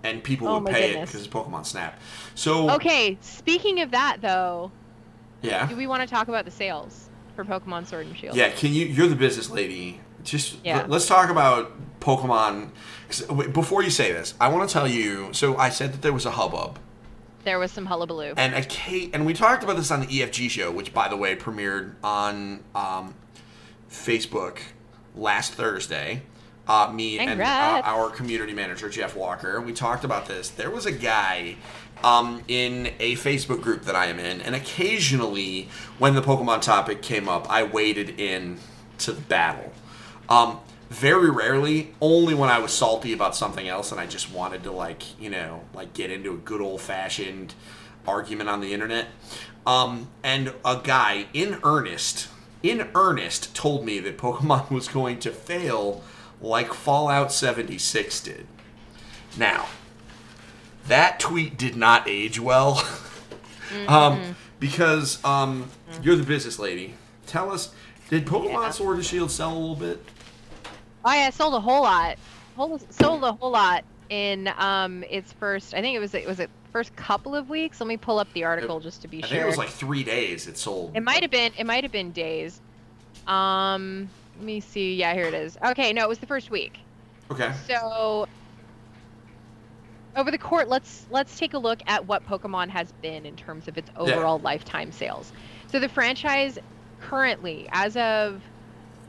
[0.04, 1.98] and people Oh would pay it because it's Pokemon Snap.
[2.34, 4.70] So Okay, speaking of that though,
[5.42, 8.36] yeah, do we want to talk about the sales for Pokemon Sword and Shield?
[8.36, 8.50] yeah.
[8.50, 8.86] Can you?
[8.86, 10.00] You're the business lady.
[10.24, 10.82] Just Yeah.
[10.82, 12.70] let, us talk about Pokemon.
[13.52, 15.32] Before you say this, I want to tell you.
[15.32, 16.78] So I said that there was a hubbub.
[17.44, 18.34] There was some hullabaloo.
[18.36, 21.16] And a K, and we talked about this on the EFG show, which by the
[21.16, 23.14] way premiered on um,
[23.90, 24.58] Facebook
[25.16, 26.22] last Thursday.
[26.68, 30.48] Uh, me and uh, our community manager Jeff Walker, we talked about this.
[30.48, 31.56] There was a guy
[32.04, 37.02] um, in a Facebook group that I am in, and occasionally when the Pokemon topic
[37.02, 38.58] came up, I waded in
[38.98, 39.72] to the battle.
[40.28, 40.60] Um,
[40.92, 44.72] very rarely, only when I was salty about something else and I just wanted to
[44.72, 47.54] like, you know, like get into a good old fashioned
[48.06, 49.08] argument on the internet.
[49.66, 52.28] Um, and a guy in earnest,
[52.62, 56.02] in earnest, told me that Pokemon was going to fail
[56.40, 58.46] like Fallout 76 did.
[59.36, 59.68] Now,
[60.88, 62.86] that tweet did not age well.
[63.88, 65.70] um, because um,
[66.02, 66.94] you're the business lady.
[67.26, 67.74] Tell us,
[68.10, 68.70] did Pokemon Yeah.
[68.70, 70.04] Sword and Shield sell a little bit?
[71.04, 72.16] Oh yeah, it sold a whole lot.
[72.56, 75.74] Whole, sold a whole lot in um its first.
[75.74, 77.80] I think it was it was it first couple of weeks.
[77.80, 79.28] Let me pull up the article just to be I sure.
[79.28, 80.96] think it was like three days it sold.
[80.96, 81.52] It might have been.
[81.58, 82.60] It might have been days.
[83.26, 84.94] Um, let me see.
[84.94, 85.58] Yeah, here it is.
[85.64, 86.78] Okay, no, it was the first week.
[87.30, 87.52] Okay.
[87.66, 88.28] So
[90.16, 93.68] over the court, let's let's take a look at what Pokemon has been in terms
[93.68, 95.32] of its overall lifetime sales.
[95.70, 96.58] So the franchise
[97.00, 98.40] currently, as of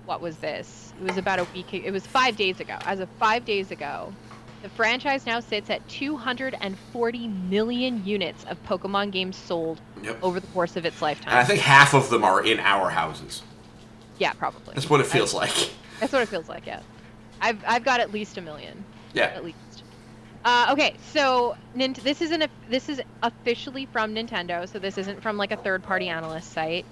[0.05, 0.93] what was this?
[1.01, 1.73] It was about a week.
[1.73, 2.77] It was five days ago.
[2.85, 4.13] As of five days ago,
[4.61, 10.19] the franchise now sits at 240 million units of Pokemon games sold Yep.
[10.21, 11.29] over the course of its lifetime.
[11.29, 13.41] And I think half of them are in our houses.
[14.19, 14.73] Yeah, probably.
[14.73, 15.51] That's what it feels like.
[15.99, 16.65] That's what it feels like.
[16.65, 16.81] Yeah,
[17.41, 18.83] I've I've got at least a million,
[19.13, 19.25] Yeah.
[19.25, 19.57] at least.
[20.43, 25.21] Uh, okay, so Nint- this isn't a, this is officially from Nintendo, so this isn't
[25.21, 26.85] from like a third-party analyst site.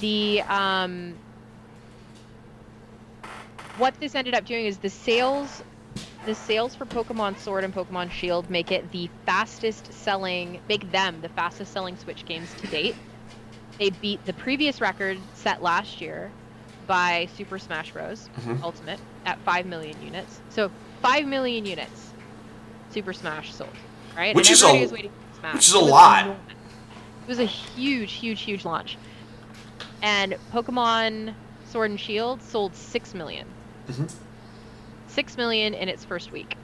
[0.00, 1.14] The um,
[3.76, 5.62] what this ended up doing is the sales,
[6.24, 11.20] the sales for Pokemon Sword and Pokemon Shield make it the fastest selling, make them
[11.20, 12.96] the fastest selling Switch games to date.
[13.78, 16.32] They beat the previous record set last year
[16.86, 18.30] by Super Smash Bros.
[18.38, 18.62] Mhm.
[18.62, 20.40] Ultimate at 5 million units.
[20.48, 20.70] So
[21.02, 22.05] 5 million units
[22.96, 23.68] Super Smash sold,
[24.16, 24.34] right?
[24.34, 25.54] Which and is a- was waiting for Smash.
[25.56, 26.22] which is a It lot.
[26.24, 26.40] enormous.
[27.24, 28.96] It was a huge, huge, huge launch.
[30.00, 31.34] And Pokemon
[31.70, 33.46] Sword and Shield sold 6 million.
[33.86, 34.10] Mhm.
[35.08, 36.56] 6 million in its first week.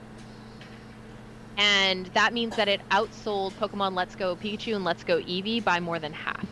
[1.55, 5.79] And that means that it outsold Pokemon Let's Go Pikachu and Let's Go Eevee by
[5.79, 6.43] more than half.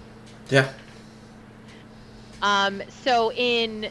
[0.51, 0.69] Yeah.
[2.43, 3.89] Um, so in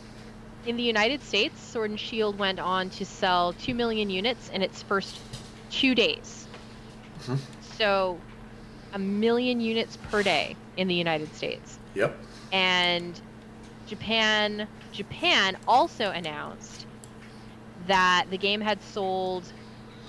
[0.66, 4.60] in the United States, Sword and Shield went on to sell two million units in
[4.62, 5.18] its first
[5.70, 6.46] two days.
[7.20, 7.38] Mhm.
[7.78, 8.18] So
[8.92, 11.78] a million units per day in the United States.
[11.94, 12.16] Yep.
[12.52, 13.20] and
[13.86, 16.86] Japan Japan also announced
[17.86, 19.44] that the game had sold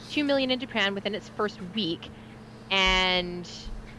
[0.10, 2.10] 2 million in Japan within its first week
[2.72, 3.48] and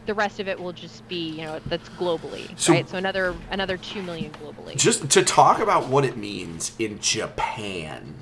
[0.05, 2.87] the rest of it will just be, you know, that's globally, So- right?
[2.89, 4.75] So another another 2 million globally.
[4.75, 8.15] Just to talk about what it means in Japan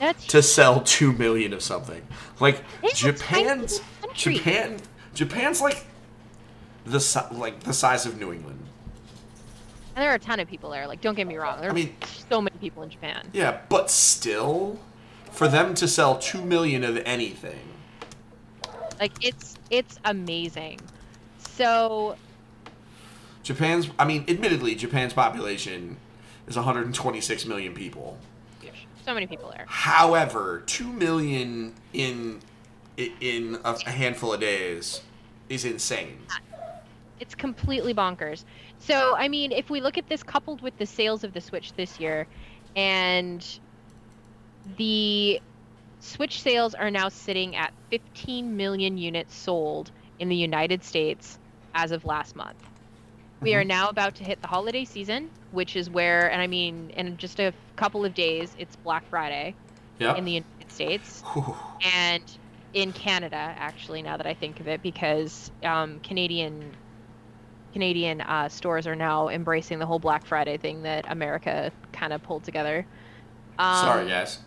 [0.00, 2.04] That's to sell two million of something.
[2.40, 3.80] Like Japan's.
[4.14, 4.80] Japan
[5.14, 5.84] Japan's like
[6.86, 8.58] the like the size of New England.
[9.94, 10.88] and there are a ton of people there.
[10.88, 11.60] Like don't get me wrong.
[11.60, 11.94] There are I mean-
[12.28, 13.28] so many people in Japan.
[13.32, 14.80] Yeah, but still,
[15.30, 17.60] for them to sell two million of anything,
[18.98, 20.80] Like it's it's amazing.
[21.38, 22.16] So
[23.42, 23.90] Japan's.
[23.98, 25.98] I mean, admittedly, Japan's population
[26.48, 28.18] is 126 million people.
[29.10, 29.64] So many people there.
[29.66, 32.40] However, two million in
[32.96, 35.00] in a a handful of days
[35.48, 36.18] is insane.
[37.18, 38.44] It's completely bonkers.
[38.78, 41.72] So, I mean, if we look at this coupled with the sales of the Switch
[41.72, 42.28] this year,
[42.76, 43.44] and
[44.76, 45.40] the
[45.98, 49.90] Switch sales are now sitting at 15 million units sold
[50.20, 51.36] in the United States
[51.74, 52.69] as of last month.
[53.40, 56.90] We are now about to hit the holiday season, which is where, and I mean,
[56.96, 59.54] in just a couple of days, it's Black Friday
[59.98, 60.14] Yeah.
[60.16, 61.22] in the United States
[61.94, 62.22] and
[62.74, 66.70] in Canada, actually, now that I think of it, because um, Canadian
[67.72, 72.20] Canadian uh, stores are now embracing the whole Black Friday thing that America kind of
[72.22, 72.84] pulled together.
[73.60, 74.38] Um, Sorry, guys.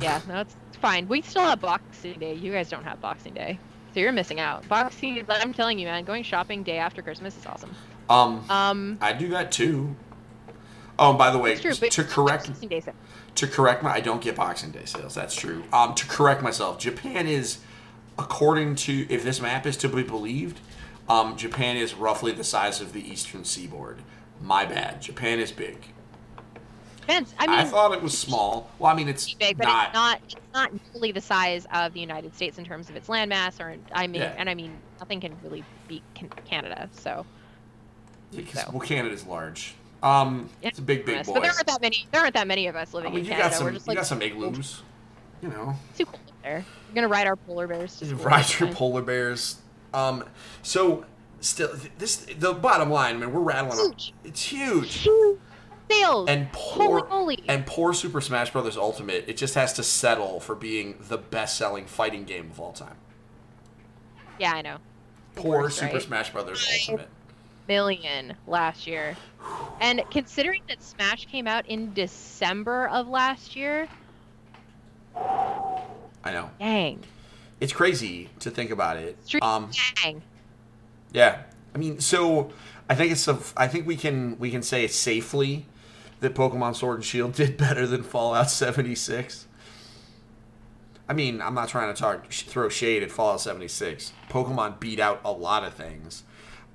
[0.00, 1.06] Yeah, no, it's, it's fine.
[1.08, 2.34] We still have Boxing Day.
[2.34, 3.58] You guys don't have Boxing Day,
[3.94, 4.66] so you're missing out.
[4.68, 7.74] Boxing, I'm telling you, man, going shopping day after Christmas is awesome.
[8.08, 9.94] Um, Um, I do that too.
[10.98, 12.50] Oh, and by the way, true, to correct
[13.36, 15.14] to correct my I don't get Boxing Day sales.
[15.14, 15.62] That's true.
[15.72, 17.58] Um, to correct myself, Japan is,
[18.18, 20.58] according to if this map is to be believed,
[21.08, 24.02] um, Japan is roughly the size of the Eastern Seaboard.
[24.42, 25.00] My bad.
[25.02, 25.76] Japan is big.
[27.00, 27.32] Depends.
[27.38, 28.70] I I, thought it was small.
[28.78, 29.86] Well, I mean it's big, but not.
[29.86, 33.08] it's not it's not nearly the size of the United States in terms of its
[33.08, 34.34] landmass, or I mean, Yeah.
[34.36, 36.02] and I mean, nothing can really beat
[36.44, 36.88] Canada.
[36.92, 37.24] So
[38.30, 38.70] Yeah, 'cause- so.
[38.72, 39.74] Well, Canada's large.
[40.02, 41.34] Um, yeah, it's a big, big boy.
[41.34, 42.06] But there aren't that many.
[42.12, 43.48] There aren't that many of us I living mean, in you Canada.
[43.50, 43.64] got some.
[43.66, 44.82] We're just you like got some igloos.
[45.42, 45.74] You know.
[45.96, 46.64] too cold there.
[46.88, 47.96] We're gonna ride our polar bears.
[48.00, 49.56] To Ride it's your polar bears.
[49.94, 50.24] Um,
[50.62, 51.04] so
[51.40, 53.16] still, this the bottom line.
[53.16, 53.78] I mean, we're rattling.
[53.78, 53.86] Up.
[53.98, 54.14] Huge.
[54.24, 54.94] It's huge.
[54.98, 55.38] Huge
[55.90, 56.28] Sales.
[56.28, 57.44] And poor Holy moly.
[57.48, 58.76] and poor Super Smash Bros.
[58.76, 59.24] Ultimate.
[59.26, 62.96] It just has to settle for being the best-selling fighting game of all time.
[64.38, 64.76] yeah, I know.
[65.34, 66.02] Poor Super right?
[66.02, 67.08] Smash Brothers Ultimate.
[67.68, 69.16] Million last year,
[69.80, 73.86] and considering that Smash came out in December of last year,
[75.14, 76.50] I know.
[76.58, 77.00] dang,
[77.60, 79.16] It's crazy to think about it.
[79.42, 79.70] Um,
[80.02, 80.22] dang.
[81.12, 81.42] Yeah,
[81.74, 82.50] I mean, so
[82.88, 85.66] I think it's a, I think we can we can say it safely
[86.20, 89.46] that Pokemon Sword and Shield did better than Fallout 76.
[91.08, 94.12] I mean, I'm not trying to talk throw shade at Fallout 76.
[94.28, 96.24] Pokemon beat out a lot of things.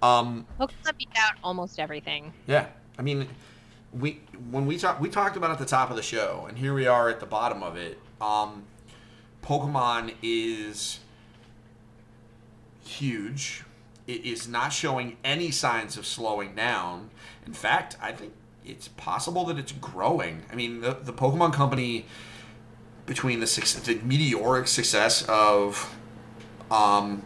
[0.04, 2.34] Um, Pokemon beat out almost everything.
[2.45, 2.68] yeah,
[2.99, 3.28] I mean,
[3.97, 4.20] we
[4.51, 6.86] when we talked we talked about at the top of the show, and here we
[6.86, 7.97] are at the bottom of it.
[8.20, 8.64] Um,
[9.41, 10.99] Pokemon is
[12.84, 13.64] huge.
[14.06, 17.10] It is not showing any signs of slowing down.
[17.45, 18.34] In fact, I think
[18.66, 20.43] it's possible that it's growing.
[20.51, 22.06] I mean, the the Pokemon Company
[23.06, 23.45] between the
[23.86, 25.95] the meteoric success of
[26.70, 27.24] um,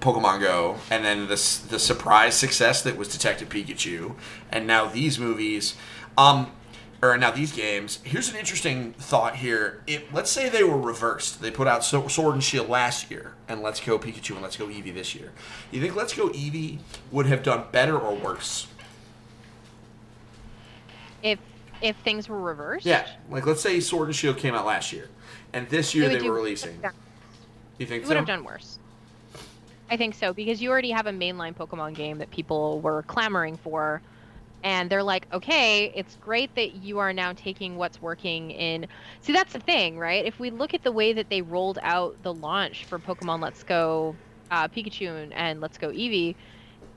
[0.00, 1.34] Pokemon Go, and then the
[1.68, 4.14] the surprise success that was Detective Pikachu,
[4.50, 5.74] and now these movies,
[6.16, 6.52] um,
[7.02, 7.98] or now these games.
[8.04, 9.82] Here's an interesting thought here.
[9.86, 13.34] If let's say they were reversed, they put out so- Sword and Shield last year,
[13.48, 15.32] and Let's Go Pikachu and Let's Go Eevee this year.
[15.70, 16.78] You think Let's Go Eevee
[17.10, 18.68] would have done better or worse?
[21.22, 21.38] If
[21.80, 25.08] if things were reversed, Yeah, like let's say Sword and Shield came out last year,
[25.52, 26.80] and this year they were releasing.
[27.78, 28.08] You think it so?
[28.08, 28.77] would have done worse.
[29.90, 33.56] I think so because you already have a mainline Pokemon game that people were clamoring
[33.56, 34.02] for,
[34.62, 38.86] and they're like, okay, it's great that you are now taking what's working in.
[39.22, 40.26] See, that's the thing, right?
[40.26, 43.64] If we look at the way that they rolled out the launch for Pokemon Let's
[43.64, 44.18] Go
[44.50, 46.36] uh, Pikachu and, Let's Go Eevee,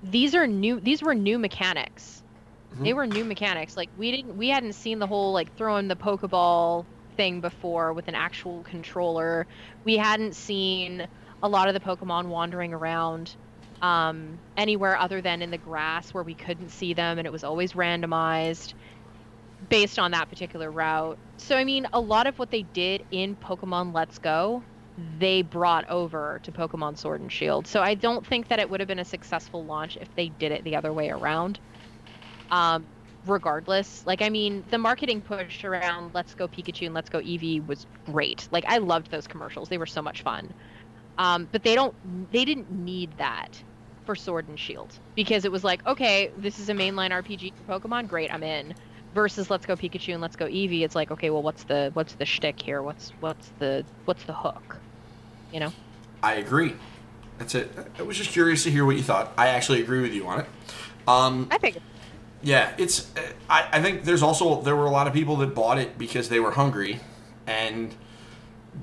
[0.01, 0.79] these are new.
[0.81, 2.23] These were new mechanics.
[2.83, 2.95] They Mhm.
[2.95, 3.77] were new mechanics.
[3.77, 6.85] Like we didn't, we hadn't seen the whole like throwing the Pokeball
[7.17, 9.47] thing before with an actual controller.
[9.85, 11.07] We hadn't seen
[11.41, 13.35] a lot of the Pokemon wandering around
[13.81, 17.43] um, anywhere other than in the grass where we couldn't see them, and it was
[17.43, 18.73] always randomized
[19.69, 21.19] based on that particular route.
[21.37, 24.63] So I mean, a lot of what they did in Pokemon Let's Go,
[24.97, 27.67] they brought over to Pokemon Sword and Shield.
[27.67, 30.51] So I don't think that it would have been a successful launch if they did
[30.51, 31.59] it the other way around.
[32.49, 32.87] Um,
[33.25, 37.65] regardless, like I mean, the marketing push around "Let's Go Pikachu" and "Let's Go Eevee"
[37.65, 38.47] was great.
[38.51, 40.51] Like I loved those commercials; they were so much fun.
[41.17, 41.93] Um, but they don't,
[42.31, 43.61] they didn't need that
[44.05, 47.79] for Sword and Shield because it was like, okay, this is a mainline RPG for
[47.79, 48.73] Pokemon, great, I'm in.
[49.13, 52.13] Versus Let's Go Pikachu and Let's Go Eevee, it's like, okay, well, what's the what's
[52.13, 52.81] the shtick here?
[52.81, 54.77] What's what's the what's the hook?
[55.51, 55.73] You know?
[56.23, 56.75] I agree.
[57.37, 57.71] That's it.
[57.99, 59.33] I was just curious to hear what you thought.
[59.37, 60.45] I actually agree with you on it.
[61.07, 61.77] Um, I think
[62.43, 63.11] yeah, it's.
[63.49, 66.29] I, I think there's also there were a lot of people that bought it because
[66.29, 66.99] they were hungry,
[67.45, 67.93] and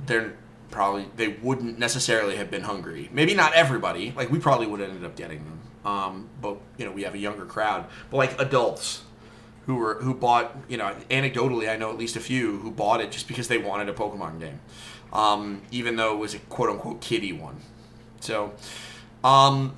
[0.07, 0.37] they're
[0.71, 3.09] probably they wouldn't necessarily have been hungry.
[3.13, 4.13] Maybe not everybody.
[4.17, 5.61] Like we probably would have ended up getting them.
[5.85, 7.87] Um, but you know we have a younger crowd.
[8.11, 9.03] But like adults
[9.67, 13.01] who were who bought you know anecdotally I know at least a few who bought
[13.01, 14.61] it just because they wanted a Pokemon game,
[15.13, 17.61] um, even though it was a quote unquote kiddie one.
[18.21, 18.55] So.
[19.25, 19.75] Um,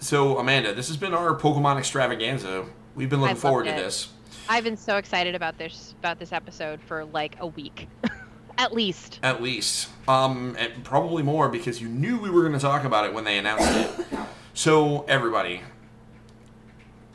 [0.00, 2.66] so Amanda, this has been our Pokemon extravaganza.
[2.94, 3.76] We've been looking forward to it.
[3.76, 4.08] this.
[4.48, 7.88] I've been so excited about this about this episode for like a week,
[8.58, 9.18] at least.
[9.22, 13.06] At least, um, and probably more because you knew we were going to talk about
[13.06, 14.06] it when they announced it.
[14.54, 15.62] So everybody,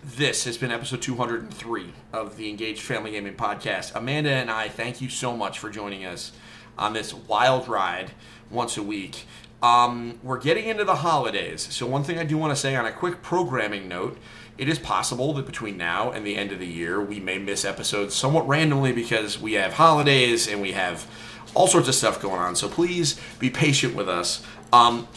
[0.03, 3.95] this has been episode 203 of the Engaged Family Gaming Podcast.
[3.95, 6.31] Amanda and I thank you so much for joining us
[6.77, 8.11] on this wild ride
[8.49, 9.25] once a week.
[9.61, 12.85] Um, we're getting into the holidays, so one thing I do want to say on
[12.85, 14.17] a quick programming note.
[14.57, 17.63] It is possible that between now and the end of the year, we may miss
[17.63, 21.09] episodes somewhat randomly because we have holidays and we have
[21.53, 22.55] all sorts of stuff going on.
[22.55, 24.43] So please be patient with us.
[24.71, 25.07] Um,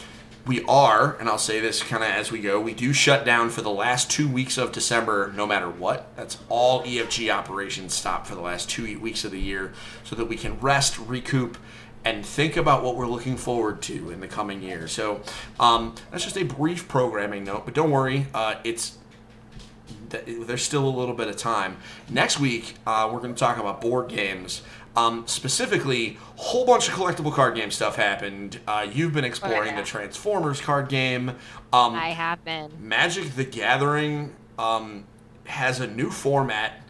[0.46, 3.50] we are, and I'll say this kind of as we go, we do shut down
[3.50, 6.14] for the last two weeks of December no matter what.
[6.16, 9.72] That's all EFG operations stop for the last two weeks of the year
[10.02, 11.58] so that we can rest, recoup,
[12.04, 14.88] and think about what we're looking forward to in the coming year.
[14.88, 15.22] So
[15.60, 18.98] um, that's just a brief programming note, but don't worry, uh, it's
[20.26, 21.78] there's still a little bit of time.
[22.10, 24.60] Next week, uh, we're going to talk about board games.
[24.94, 28.60] Um, specifically, a whole bunch of collectible card game stuff happened.
[28.66, 29.80] Uh, you've been exploring yeah.
[29.80, 31.30] the Transformers card game.
[31.72, 32.70] Um, I have been.
[32.78, 35.04] Magic the Gathering um,
[35.46, 36.82] has a new format,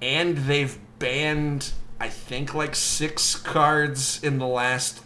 [0.00, 5.02] and they've banned, I think, like six cards in the last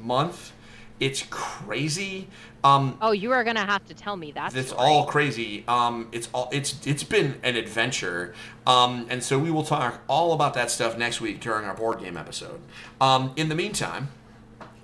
[0.00, 0.52] month.
[1.00, 2.28] It's crazy.
[2.64, 4.54] Um, Oh, you are gonna have to tell me that.
[4.56, 5.64] it's all crazy.
[5.68, 8.34] Um, it's all it's it's been an adventure.
[8.66, 12.00] Um, and so we will talk all about that stuff next week during our board
[12.00, 12.60] game episode.
[13.00, 14.08] Um, in the meantime,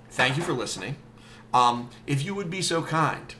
[0.09, 0.95] thank you for listening.
[1.53, 3.35] Um, if you would be so kind,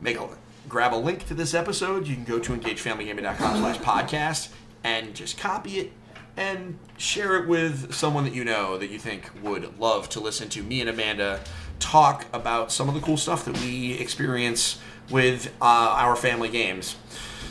[0.00, 0.28] make a
[0.68, 2.06] grab a link to this episode.
[2.06, 4.48] You can go to engagedfamilygaming.com slash podcast
[4.84, 5.92] and just copy it
[6.36, 10.48] and share it with someone that you know that you think would love to listen
[10.48, 11.40] to me and Amanda
[11.78, 14.78] talk about some of the cool stuff that we experience
[15.10, 16.96] with uh, our family games.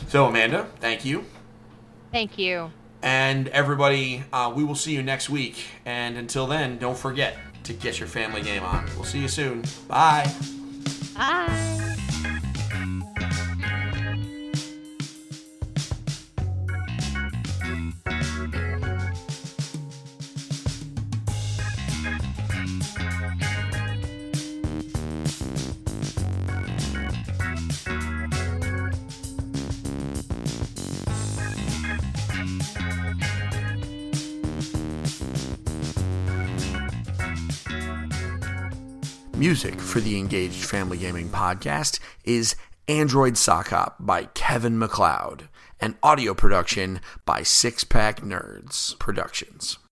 [0.08, 1.24] So, Amanda, thank you.
[2.12, 2.72] Thank you.
[3.02, 5.64] And everybody, uh, we will see you next week.
[5.84, 8.86] And until then, don't forget to get your family game on.
[8.96, 9.64] We'll see you soon.
[9.86, 10.32] Bye.
[11.14, 11.87] Bye.
[39.38, 42.56] Music for the Engaged Family Gaming Podcast is
[42.88, 45.48] Android Sock Hop by Kevin MacLeod
[45.80, 49.78] and audio production by Six Pack Nerds Productions.